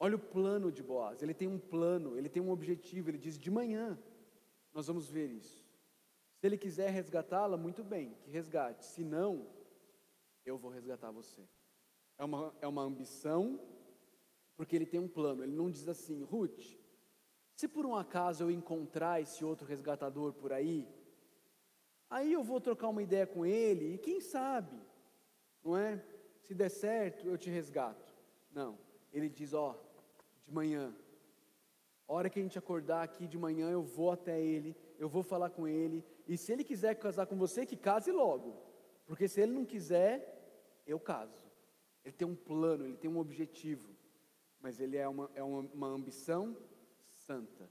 [0.00, 3.38] Olha o plano de Boaz, ele tem um plano, ele tem um objetivo, ele diz:
[3.38, 4.02] de manhã
[4.72, 5.67] nós vamos ver isso.
[6.38, 9.46] Se ele quiser resgatá-la, muito bem, que resgate, se não,
[10.46, 11.42] eu vou resgatar você.
[12.16, 13.60] É uma, é uma ambição,
[14.56, 16.78] porque ele tem um plano, ele não diz assim, Ruth,
[17.54, 20.88] se por um acaso eu encontrar esse outro resgatador por aí,
[22.08, 24.80] aí eu vou trocar uma ideia com ele e quem sabe,
[25.64, 26.04] não é?
[26.44, 28.14] Se der certo, eu te resgato.
[28.52, 28.78] Não,
[29.12, 29.76] ele diz: Ó,
[30.46, 30.94] de manhã,
[32.06, 35.50] hora que a gente acordar aqui de manhã, eu vou até ele, eu vou falar
[35.50, 38.62] com ele, e se ele quiser casar com você, que case logo,
[39.06, 41.42] porque se ele não quiser, eu caso.
[42.04, 43.96] Ele tem um plano, ele tem um objetivo,
[44.60, 46.54] mas ele é uma, é uma, uma ambição
[47.14, 47.70] santa,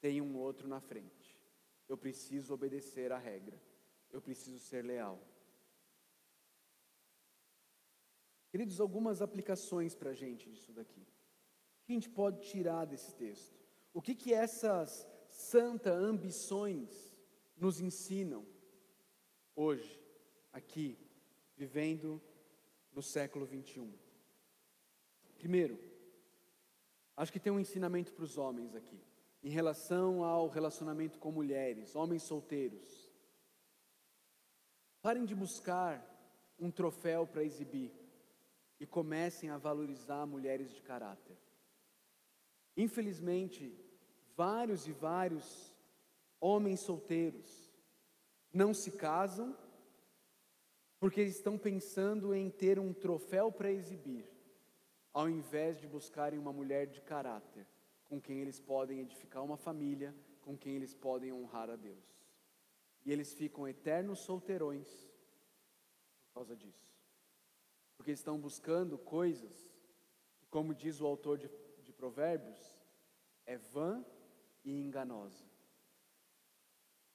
[0.00, 1.36] tem um outro na frente.
[1.88, 3.60] Eu preciso obedecer à regra,
[4.12, 5.20] eu preciso ser leal.
[8.48, 11.00] Queridos, algumas aplicações para a gente disso daqui.
[11.00, 13.58] O que a gente pode tirar desse texto?
[13.92, 17.11] O que, que essas santa ambições
[17.62, 18.44] nos ensinam
[19.54, 20.00] hoje,
[20.52, 20.98] aqui,
[21.56, 22.20] vivendo
[22.92, 23.92] no século 21?
[25.38, 25.78] Primeiro,
[27.16, 29.00] Acho que tem um ensinamento para os homens aqui,
[29.42, 33.10] em relação ao relacionamento com mulheres, homens solteiros.
[35.02, 36.04] Parem de buscar
[36.58, 37.92] um troféu para exibir
[38.80, 41.36] e comecem a valorizar mulheres de caráter.
[42.76, 43.76] Infelizmente,
[44.34, 45.71] vários e vários
[46.42, 47.72] homens solteiros
[48.52, 49.56] não se casam
[50.98, 54.28] porque estão pensando em ter um troféu para exibir
[55.12, 57.66] ao invés de buscarem uma mulher de caráter,
[58.04, 62.04] com quem eles podem edificar uma família, com quem eles podem honrar a Deus.
[63.04, 64.88] E eles ficam eternos solteirões
[66.26, 66.96] por causa disso.
[67.96, 69.70] Porque estão buscando coisas
[70.38, 71.50] que, como diz o autor de,
[71.82, 72.78] de Provérbios,
[73.44, 74.04] é vã
[74.64, 75.51] e enganosa.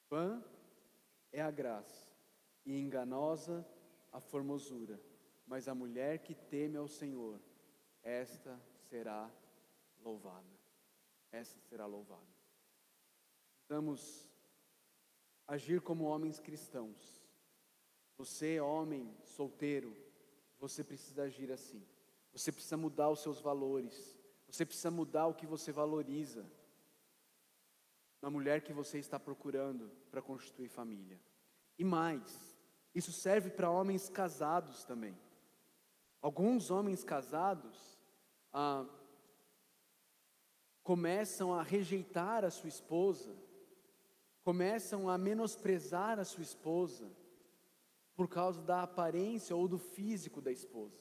[0.09, 0.43] Vã
[1.31, 2.07] é a graça,
[2.65, 3.65] e enganosa
[4.11, 4.99] a formosura.
[5.45, 7.39] Mas a mulher que teme ao Senhor,
[8.01, 9.29] esta será
[10.01, 10.45] louvada.
[11.31, 12.21] Esta será louvada.
[13.67, 14.29] Vamos
[15.47, 17.21] agir como homens cristãos.
[18.17, 19.95] Você, homem solteiro,
[20.59, 21.85] você precisa agir assim.
[22.31, 24.17] Você precisa mudar os seus valores.
[24.47, 26.45] Você precisa mudar o que você valoriza
[28.21, 31.19] na mulher que você está procurando para constituir família.
[31.77, 32.57] E mais,
[32.93, 35.17] isso serve para homens casados também.
[36.21, 37.99] Alguns homens casados
[38.51, 38.85] ah,
[40.83, 43.35] começam a rejeitar a sua esposa,
[44.43, 47.11] começam a menosprezar a sua esposa,
[48.15, 50.99] por causa da aparência ou do físico da esposa.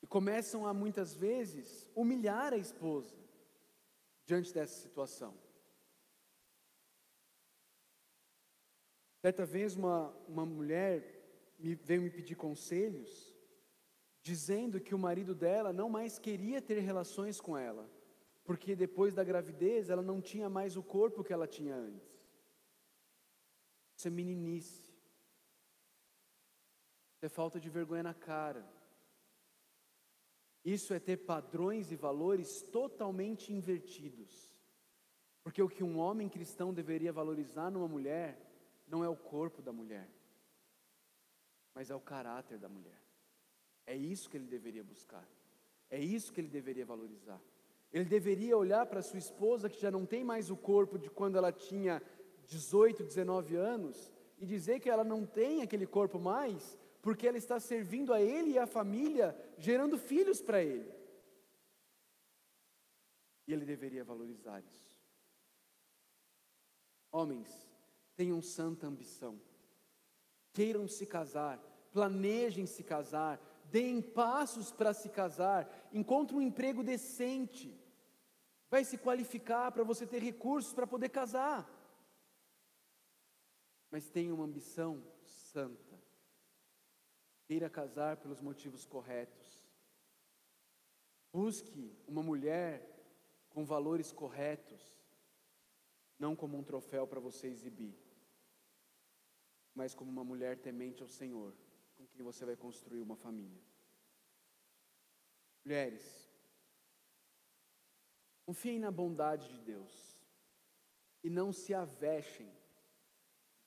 [0.00, 3.21] E começam a muitas vezes humilhar a esposa
[4.24, 5.36] diante dessa situação.
[9.20, 13.32] Certa vez uma, uma mulher me, veio me pedir conselhos
[14.20, 17.88] dizendo que o marido dela não mais queria ter relações com ela,
[18.44, 22.12] porque depois da gravidez ela não tinha mais o corpo que ela tinha antes.
[23.96, 24.82] Isso é meninice.
[27.14, 28.68] Isso é falta de vergonha na cara.
[30.64, 34.52] Isso é ter padrões e valores totalmente invertidos.
[35.42, 38.40] Porque o que um homem cristão deveria valorizar numa mulher
[38.86, 40.08] não é o corpo da mulher,
[41.74, 43.00] mas é o caráter da mulher.
[43.86, 45.26] É isso que ele deveria buscar.
[45.90, 47.40] É isso que ele deveria valorizar.
[47.92, 51.36] Ele deveria olhar para sua esposa, que já não tem mais o corpo de quando
[51.36, 52.00] ela tinha
[52.46, 57.58] 18, 19 anos, e dizer que ela não tem aquele corpo mais, porque ela está
[57.58, 60.88] servindo a ele e a família, gerando filhos para ele.
[63.44, 64.96] E ele deveria valorizar isso.
[67.10, 67.68] Homens,
[68.14, 69.38] tenham santa ambição.
[70.52, 71.58] Queiram se casar,
[71.92, 77.76] planejem se casar, deem passos para se casar, encontre um emprego decente.
[78.70, 81.68] Vai se qualificar para você ter recursos para poder casar.
[83.90, 85.91] Mas tenha uma ambição santa
[87.52, 89.62] queira casar pelos motivos corretos.
[91.30, 92.72] Busque uma mulher
[93.50, 94.80] com valores corretos,
[96.18, 97.94] não como um troféu para você exibir,
[99.74, 101.54] mas como uma mulher temente ao Senhor,
[101.94, 103.62] com quem você vai construir uma família.
[105.62, 106.32] Mulheres,
[108.46, 110.18] confiem na bondade de Deus
[111.22, 112.50] e não se avexem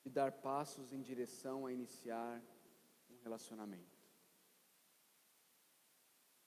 [0.02, 2.42] de dar passos em direção a iniciar
[3.26, 3.98] relacionamento.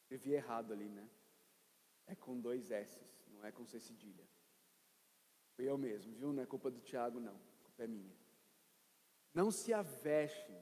[0.02, 1.08] Escrevi errado ali, né?
[2.08, 4.26] É com dois S, não é com C cedilha.
[5.56, 6.32] Foi eu mesmo, viu?
[6.34, 7.36] Não é culpa do Tiago, não.
[7.36, 8.16] A culpa é minha.
[9.34, 10.60] Não se avexem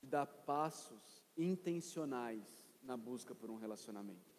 [0.00, 1.04] de dar passos
[1.36, 2.46] intencionais
[2.82, 4.36] na busca por um relacionamento.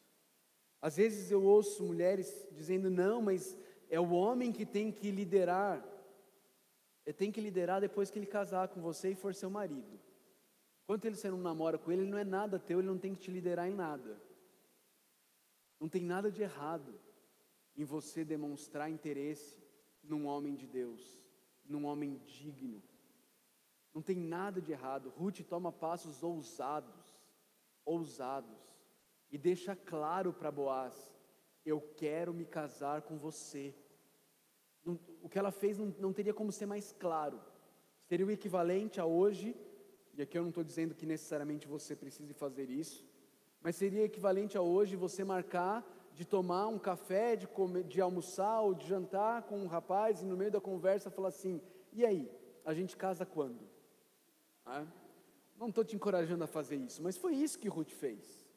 [0.82, 3.58] Às vezes eu ouço mulheres dizendo: não, mas
[3.90, 5.86] é o homem que tem que liderar.
[7.06, 10.00] Ele tem que liderar depois que ele casar com você e for seu marido.
[10.84, 13.14] Enquanto ele você não namora com ele, ele não é nada teu, ele não tem
[13.14, 14.22] que te liderar em nada.
[15.80, 17.00] Não tem nada de errado
[17.76, 19.56] em você demonstrar interesse
[20.04, 21.24] num homem de Deus,
[21.66, 22.82] num homem digno.
[23.94, 25.10] Não tem nada de errado.
[25.10, 27.18] Ruth toma passos ousados,
[27.86, 28.60] ousados,
[29.32, 31.14] e deixa claro para Boaz:
[31.66, 33.74] eu quero me casar com você
[34.90, 37.40] não, o que ela fez não, não teria como ser mais claro.
[38.08, 39.56] Seria o equivalente a hoje,
[40.16, 43.06] e aqui eu não estou dizendo que necessariamente você precise fazer isso,
[43.62, 48.62] mas seria equivalente a hoje você marcar de tomar um café, de, comer, de almoçar
[48.62, 51.62] ou de jantar com um rapaz e no meio da conversa falar assim:
[51.94, 52.30] e aí,
[52.66, 53.60] a gente casa quando?
[54.66, 54.86] Ah,
[55.58, 58.49] não estou te encorajando a fazer isso, mas foi isso que Ruth fez.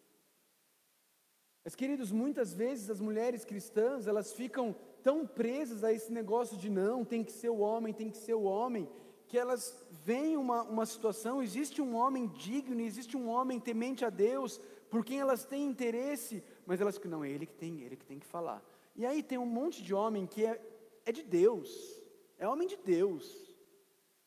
[1.64, 6.68] Mas queridos, muitas vezes as mulheres cristãs elas ficam tão presas a esse negócio de
[6.68, 8.88] não, tem que ser o homem, tem que ser o homem,
[9.28, 14.10] que elas veem uma, uma situação, existe um homem digno, existe um homem temente a
[14.10, 14.60] Deus,
[14.90, 18.04] por quem elas têm interesse, mas elas que não, é ele que tem, ele que
[18.04, 18.62] tem que falar.
[18.94, 20.60] E aí tem um monte de homem que é,
[21.06, 21.98] é de Deus,
[22.38, 23.56] é homem de Deus,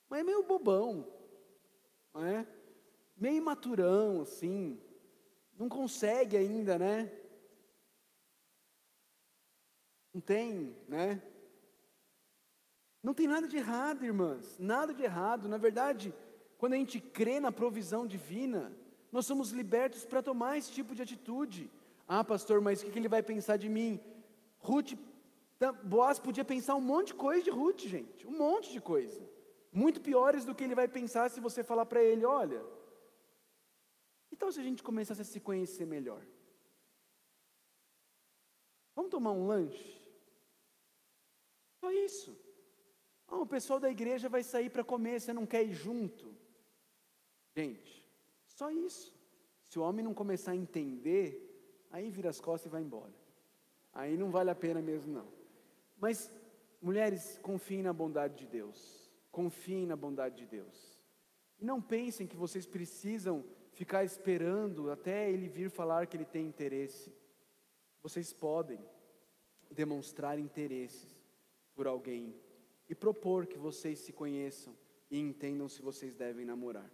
[0.10, 1.08] mas é meio bobão,
[2.14, 2.48] não é?
[3.18, 4.80] Meio maturão, assim,
[5.58, 7.12] não consegue ainda, né?
[10.16, 11.22] Não tem, né?
[13.04, 15.50] Não tem nada de errado, irmãs, nada de errado.
[15.50, 16.14] Na verdade,
[16.58, 18.72] quando a gente crê na provisão divina,
[19.12, 21.70] nós somos libertos para tomar esse tipo de atitude.
[22.08, 24.00] Ah, pastor, mas o que ele vai pensar de mim?
[24.58, 24.94] Ruth,
[25.84, 29.22] Boaz podia pensar um monte de coisa de Ruth, gente, um monte de coisa.
[29.70, 32.64] Muito piores do que ele vai pensar se você falar para ele: olha,
[34.32, 36.26] então se a gente começasse a se conhecer melhor?
[38.96, 40.05] Vamos tomar um lanche?
[41.86, 42.36] Só isso.
[43.28, 46.36] Ah, o pessoal da igreja vai sair para comer, você não quer ir junto?
[47.56, 48.04] Gente,
[48.48, 49.16] só isso.
[49.66, 51.28] Se o homem não começar a entender,
[51.92, 53.14] aí vira as costas e vai embora.
[53.94, 55.28] Aí não vale a pena mesmo, não.
[56.00, 56.34] Mas,
[56.82, 59.08] mulheres, confiem na bondade de Deus.
[59.32, 61.00] Confiem na bondade de Deus.
[61.60, 66.48] E não pensem que vocês precisam ficar esperando até ele vir falar que ele tem
[66.48, 67.14] interesse.
[68.02, 68.84] Vocês podem
[69.70, 71.15] demonstrar interesses
[71.76, 72.34] por alguém
[72.90, 74.76] e propor que vocês se conheçam
[75.12, 76.90] e entendam se vocês devem namorar.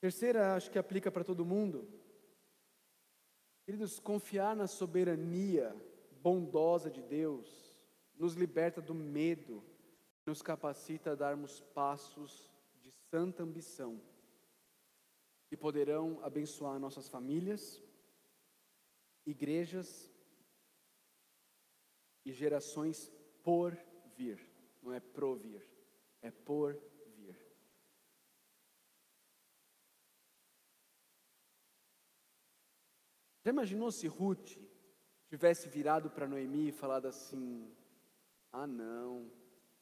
[0.00, 1.88] Terceira, acho que aplica para todo mundo.
[3.64, 5.74] Queridos, confiar na soberania
[6.20, 7.74] bondosa de Deus
[8.18, 9.62] nos liberta do medo,
[10.26, 14.00] nos capacita a darmos passos de santa ambição
[15.48, 17.82] que poderão abençoar nossas famílias,
[19.26, 20.10] igrejas
[22.24, 23.12] e gerações
[23.42, 23.76] por
[24.16, 24.40] vir.
[24.82, 25.62] Não é provir,
[26.22, 26.74] é por
[27.16, 27.36] vir.
[33.44, 34.56] Já imaginou se Ruth
[35.28, 37.70] tivesse virado para Noemi e falado assim:
[38.52, 39.30] Ah, não,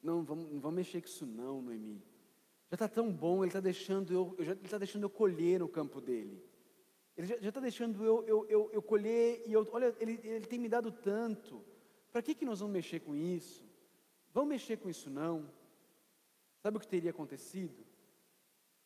[0.03, 2.03] não vamos, não vamos mexer com isso, não, Noemi.
[2.71, 5.61] Já está tão bom, ele está deixando eu, eu já, ele tá deixando eu colher
[5.61, 6.43] no campo dele.
[7.17, 10.59] Ele já está deixando eu, eu, eu, eu, colher e eu, olha, ele, ele tem
[10.59, 11.63] me dado tanto.
[12.13, 13.65] Para que, que nós vamos mexer com isso?
[14.33, 15.51] Vamos mexer com isso não?
[16.63, 17.85] Sabe o que teria acontecido?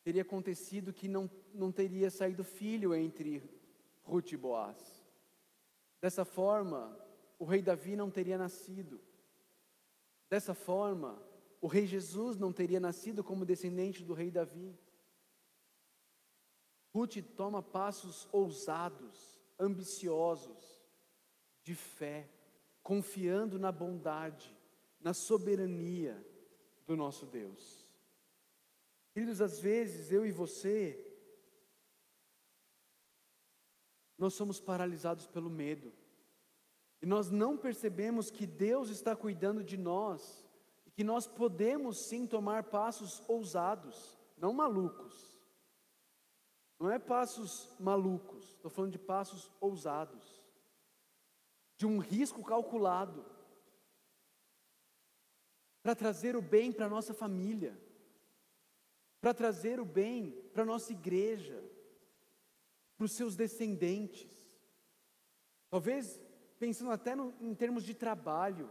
[0.03, 3.43] Teria acontecido que não, não teria saído filho entre
[4.03, 5.05] Ruth e Boaz.
[6.01, 6.97] Dessa forma,
[7.37, 9.01] o rei Davi não teria nascido.
[10.29, 11.21] Dessa forma,
[11.59, 14.73] o rei Jesus não teria nascido como descendente do rei Davi.
[16.93, 20.81] Ruth toma passos ousados, ambiciosos,
[21.61, 22.29] de fé,
[22.87, 24.57] confiando na bondade,
[25.01, 26.25] na soberania
[26.85, 27.85] do nosso Deus.
[29.11, 30.97] Queridos, às vezes eu e você,
[34.17, 35.91] nós somos paralisados pelo medo.
[37.01, 40.47] E nós não percebemos que Deus está cuidando de nós
[40.85, 45.37] e que nós podemos sim tomar passos ousados, não malucos.
[46.79, 50.36] Não é passos malucos, estou falando de passos ousados,
[51.77, 53.25] de um risco calculado,
[55.81, 57.79] para trazer o bem para a nossa família,
[59.21, 61.63] para trazer o bem para a nossa igreja,
[62.97, 64.35] para os seus descendentes.
[65.69, 66.19] Talvez
[66.57, 68.69] pensando até no, em termos de trabalho.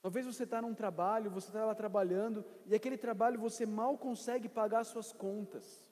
[0.00, 4.48] Talvez você está num trabalho, você está lá trabalhando, e aquele trabalho você mal consegue
[4.48, 5.82] pagar as suas contas.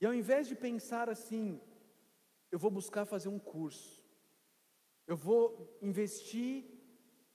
[0.00, 1.60] E ao invés de pensar assim,
[2.50, 4.01] eu vou buscar fazer um curso,
[5.06, 6.64] eu vou investir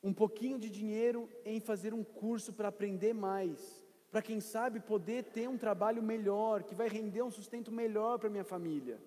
[0.02, 5.24] um pouquinho de dinheiro em fazer um curso para aprender mais, para quem sabe poder
[5.26, 9.02] ter um trabalho melhor, que vai render um sustento melhor para minha família.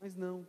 [0.00, 0.46] Mas não,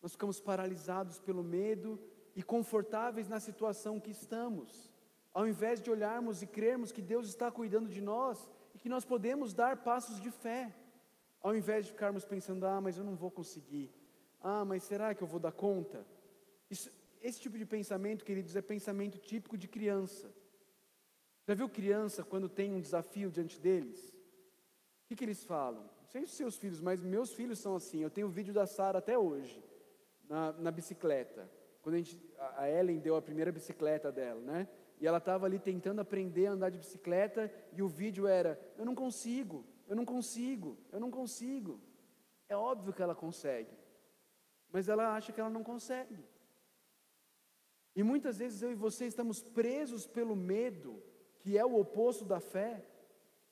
[0.00, 2.00] nós ficamos paralisados pelo medo
[2.34, 4.90] e confortáveis na situação que estamos,
[5.32, 9.04] ao invés de olharmos e crermos que Deus está cuidando de nós e que nós
[9.04, 10.74] podemos dar passos de fé,
[11.40, 13.92] ao invés de ficarmos pensando, ah, mas eu não vou conseguir,
[14.40, 16.06] ah, mas será que eu vou dar conta?
[16.74, 16.90] Isso,
[17.28, 20.26] esse tipo de pensamento, queridos, é pensamento típico de criança.
[21.46, 24.00] Já viu criança quando tem um desafio diante deles?
[25.02, 25.82] O que, que eles falam?
[25.82, 28.00] Não sei os seus filhos, mas meus filhos são assim.
[28.02, 29.62] Eu tenho o vídeo da Sara até hoje,
[30.28, 31.48] na, na bicicleta.
[31.80, 32.20] Quando a, gente,
[32.56, 34.68] a Ellen deu a primeira bicicleta dela, né?
[35.00, 38.84] E ela estava ali tentando aprender a andar de bicicleta, e o vídeo era: Eu
[38.84, 41.80] não consigo, eu não consigo, eu não consigo.
[42.48, 43.76] É óbvio que ela consegue,
[44.72, 46.33] mas ela acha que ela não consegue.
[47.94, 51.02] E muitas vezes eu e você estamos presos pelo medo
[51.38, 52.84] que é o oposto da fé,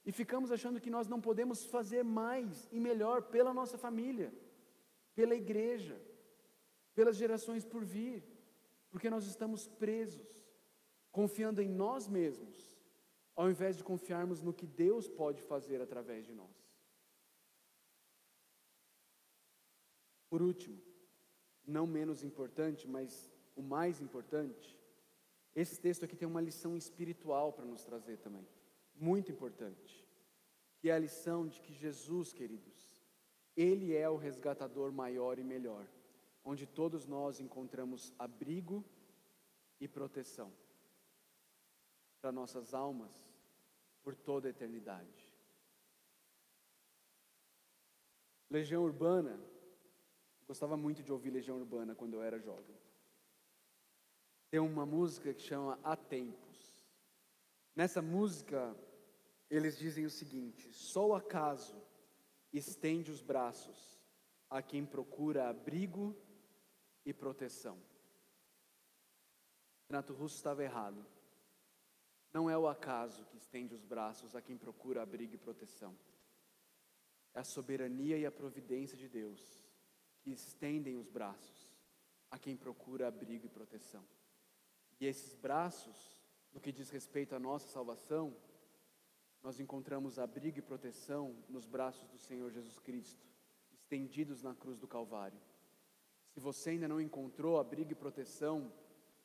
[0.05, 4.33] e ficamos achando que nós não podemos fazer mais e melhor pela nossa família,
[5.15, 6.01] pela igreja,
[6.95, 8.25] pelas gerações por vir,
[8.91, 10.29] porque nós estamos presos,
[11.11, 12.77] confiando em nós mesmos,
[13.37, 16.73] ao invés de confiarmos no que Deus pode fazer através de nós.
[20.29, 20.81] Por último,
[21.65, 24.79] não menos importante, mas o mais importante,
[25.55, 28.47] esse texto aqui tem uma lição espiritual para nos trazer também,
[28.95, 30.07] muito importante,
[30.79, 32.91] que é a lição de que Jesus, queridos,
[33.57, 35.87] Ele é o resgatador maior e melhor,
[36.45, 38.85] onde todos nós encontramos abrigo
[39.79, 40.53] e proteção
[42.21, 43.13] para nossas almas
[44.03, 45.31] por toda a eternidade.
[48.49, 49.39] Legião Urbana,
[50.47, 52.77] gostava muito de ouvir Legião Urbana quando eu era jovem
[54.53, 56.77] tem uma música que chama Há Tempos.
[57.75, 58.77] Nessa música,
[59.49, 61.83] eles dizem o seguinte: só o acaso
[62.53, 63.99] estende os braços
[64.51, 66.15] a quem procura abrigo
[67.03, 67.83] e proteção.
[69.89, 71.03] Renato Russo estava errado.
[72.31, 75.97] Não é o acaso que estende os braços a quem procura abrigo e proteção.
[77.33, 79.63] É a soberania e a providência de Deus
[80.21, 81.73] que estendem os braços
[82.31, 84.07] a quem procura abrigo e proteção.
[85.03, 86.17] E esses braços,
[86.53, 88.37] no que diz respeito à nossa salvação,
[89.43, 93.27] nós encontramos abrigo e proteção nos braços do Senhor Jesus Cristo,
[93.73, 95.41] estendidos na cruz do Calvário.
[96.29, 98.73] Se você ainda não encontrou abrigo e proteção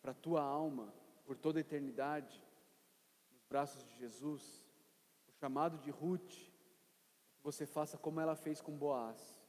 [0.02, 0.92] para a tua alma
[1.24, 2.44] por toda a eternidade,
[3.30, 4.68] nos braços de Jesus,
[5.28, 9.40] o chamado de Ruth, é que você faça como ela fez com Boaz,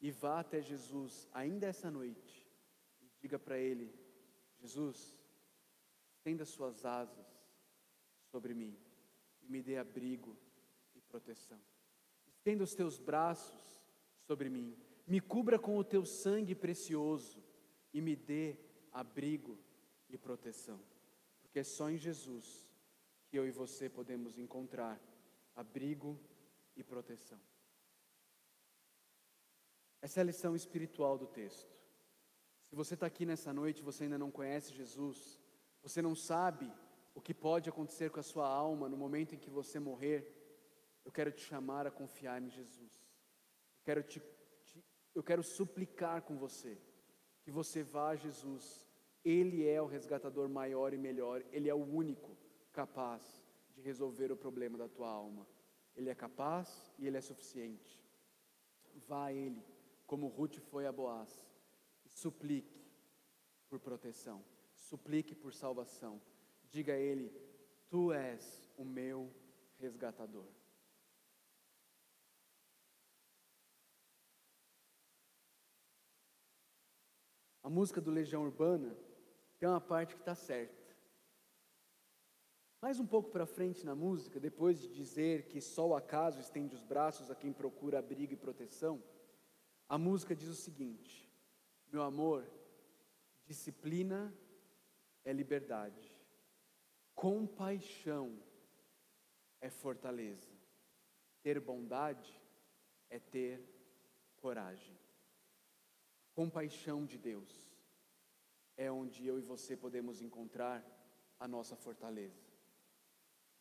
[0.00, 2.44] e vá até Jesus ainda essa noite,
[3.00, 3.94] e diga para ele:
[4.58, 5.16] Jesus,
[6.26, 7.24] Estenda suas asas
[8.32, 8.76] sobre mim
[9.40, 10.36] e me dê abrigo
[10.92, 11.60] e proteção.
[12.26, 13.80] Estenda os teus braços
[14.22, 14.76] sobre mim.
[15.06, 17.40] Me cubra com o teu sangue precioso
[17.92, 18.56] e me dê
[18.92, 19.56] abrigo
[20.08, 20.80] e proteção.
[21.42, 22.68] Porque é só em Jesus
[23.28, 25.00] que eu e você podemos encontrar
[25.54, 26.18] abrigo
[26.74, 27.40] e proteção.
[30.02, 31.72] Essa é a lição espiritual do texto.
[32.64, 35.45] Se você está aqui nessa noite e você ainda não conhece Jesus,
[35.86, 36.68] você não sabe
[37.14, 40.18] o que pode acontecer com a sua alma no momento em que você morrer,
[41.04, 42.92] eu quero te chamar a confiar em Jesus.
[43.78, 44.20] Eu quero, te,
[44.64, 44.84] te,
[45.14, 46.76] eu quero suplicar com você
[47.40, 48.84] que você vá a Jesus.
[49.24, 52.36] Ele é o resgatador maior e melhor, Ele é o único
[52.72, 53.22] capaz
[53.72, 55.46] de resolver o problema da tua alma.
[55.94, 58.02] Ele é capaz e Ele é suficiente.
[59.06, 59.64] Vá a Ele,
[60.04, 61.40] como Ruth foi a Boaz,
[62.04, 62.84] e suplique
[63.68, 64.44] por proteção,
[64.88, 66.20] suplique por salvação.
[66.68, 67.32] Diga a Ele:
[67.88, 69.32] Tu és o meu
[69.78, 70.46] resgatador.
[77.62, 78.96] A música do Legião Urbana
[79.58, 80.86] tem uma parte que está certa.
[82.80, 86.76] Mais um pouco para frente na música, depois de dizer que só o acaso estende
[86.76, 89.02] os braços a quem procura abrigo e proteção,
[89.88, 91.28] a música diz o seguinte:
[91.90, 92.48] Meu amor,
[93.44, 94.32] disciplina
[95.26, 96.10] é liberdade,
[97.14, 98.42] compaixão
[99.60, 100.50] é fortaleza,
[101.42, 102.40] ter bondade
[103.10, 103.60] é ter
[104.38, 104.96] coragem
[106.36, 107.50] compaixão de Deus
[108.76, 110.84] é onde eu e você podemos encontrar
[111.40, 112.44] a nossa fortaleza.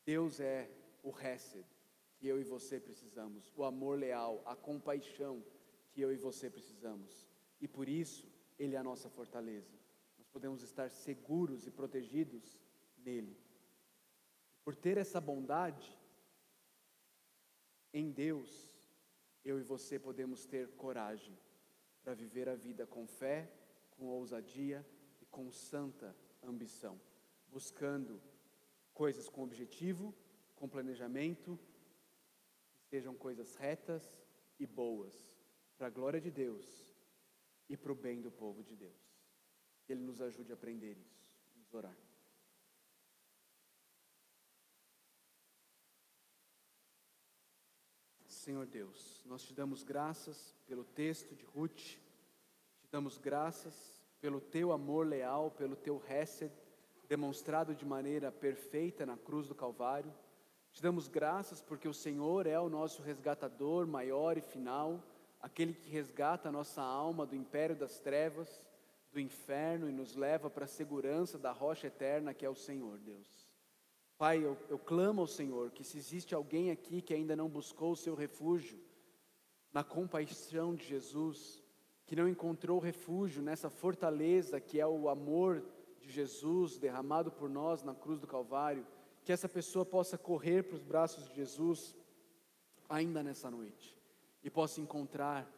[0.06, 0.70] Deus é
[1.02, 1.66] o Hesed
[2.18, 5.42] que eu e você precisamos, o amor leal, a compaixão
[5.94, 7.30] que eu e você precisamos.
[7.62, 9.74] E por isso, Ele é a nossa fortaleza.
[10.36, 12.60] Podemos estar seguros e protegidos
[12.98, 13.40] nele.
[14.66, 15.98] Por ter essa bondade
[17.94, 18.78] em Deus,
[19.46, 21.40] eu e você podemos ter coragem
[22.04, 23.50] para viver a vida com fé,
[23.92, 24.86] com ousadia
[25.22, 26.14] e com santa
[26.44, 27.00] ambição,
[27.48, 28.22] buscando
[28.94, 30.14] coisas com objetivo,
[30.54, 31.58] com planejamento,
[32.74, 34.20] que sejam coisas retas
[34.60, 35.34] e boas,
[35.78, 36.94] para a glória de Deus
[37.70, 39.05] e para o bem do povo de Deus.
[39.86, 41.24] Que Ele nos ajude a aprender isso.
[41.56, 41.96] Vamos orar.
[48.46, 51.98] Senhor Deus, nós te damos graças pelo texto de Ruth,
[52.80, 56.52] te damos graças pelo teu amor leal, pelo teu Hesed,
[57.08, 60.14] demonstrado de maneira perfeita na cruz do Calvário.
[60.72, 65.04] Te damos graças porque o Senhor é o nosso resgatador maior e final,
[65.42, 68.62] aquele que resgata a nossa alma do império das trevas,
[69.16, 73.00] do inferno e nos leva para a segurança da rocha eterna que é o Senhor,
[73.00, 73.48] Deus.
[74.18, 77.94] Pai, eu, eu clamo ao Senhor que se existe alguém aqui que ainda não buscou
[77.94, 78.78] o seu refúgio
[79.72, 81.64] na compaixão de Jesus,
[82.06, 85.64] que não encontrou refúgio nessa fortaleza que é o amor
[85.98, 88.86] de Jesus derramado por nós na cruz do Calvário,
[89.24, 91.96] que essa pessoa possa correr para os braços de Jesus
[92.90, 93.98] ainda nessa noite
[94.44, 95.50] e possa encontrar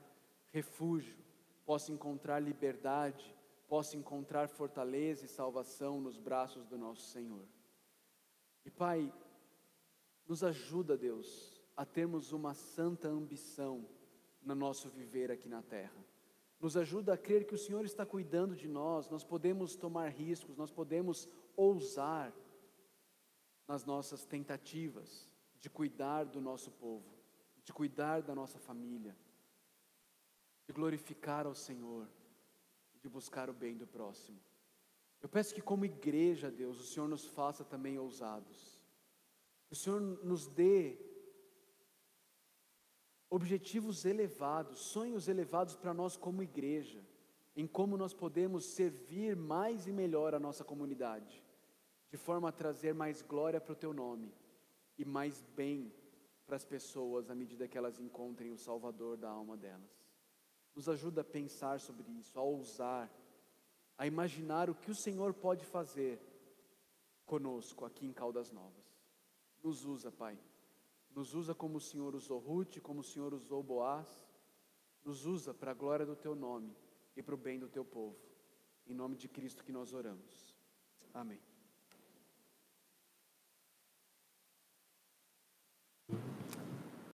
[0.54, 1.18] refúgio,
[1.66, 3.36] possa encontrar liberdade,
[3.68, 7.46] possa encontrar fortaleza e salvação nos braços do nosso Senhor.
[8.66, 9.14] E Pai,
[10.26, 13.88] nos ajuda, Deus, a termos uma santa ambição
[14.42, 16.06] no nosso viver aqui na terra.
[16.60, 20.58] Nos ajuda a crer que o Senhor está cuidando de nós, nós podemos tomar riscos,
[20.58, 22.34] nós podemos ousar
[23.68, 27.14] nas nossas tentativas de cuidar do nosso povo,
[27.64, 29.16] de cuidar da nossa família,
[30.66, 32.08] de glorificar ao Senhor,
[33.08, 34.40] de buscar o bem do próximo.
[35.22, 38.80] Eu peço que, como igreja, Deus, o Senhor nos faça também ousados.
[39.68, 41.00] Que o Senhor nos dê
[43.30, 47.02] objetivos elevados, sonhos elevados para nós como igreja,
[47.56, 51.44] em como nós podemos servir mais e melhor a nossa comunidade,
[52.12, 54.34] de forma a trazer mais glória para o Teu nome
[54.98, 55.92] e mais bem
[56.46, 60.07] para as pessoas à medida que elas encontrem o Salvador da alma delas.
[60.78, 63.12] Nos ajuda a pensar sobre isso, a ousar
[63.98, 66.20] a imaginar o que o Senhor pode fazer
[67.26, 68.86] conosco aqui em Caldas Novas.
[69.64, 70.38] Nos usa, Pai.
[71.16, 74.08] Nos usa como o Senhor usou Ruth, como o Senhor usou Boaz.
[75.04, 76.76] Nos usa para a glória do Teu nome
[77.16, 78.16] e para o bem do Teu povo.
[78.86, 80.56] Em nome de Cristo que nós oramos.
[81.12, 81.42] Amém.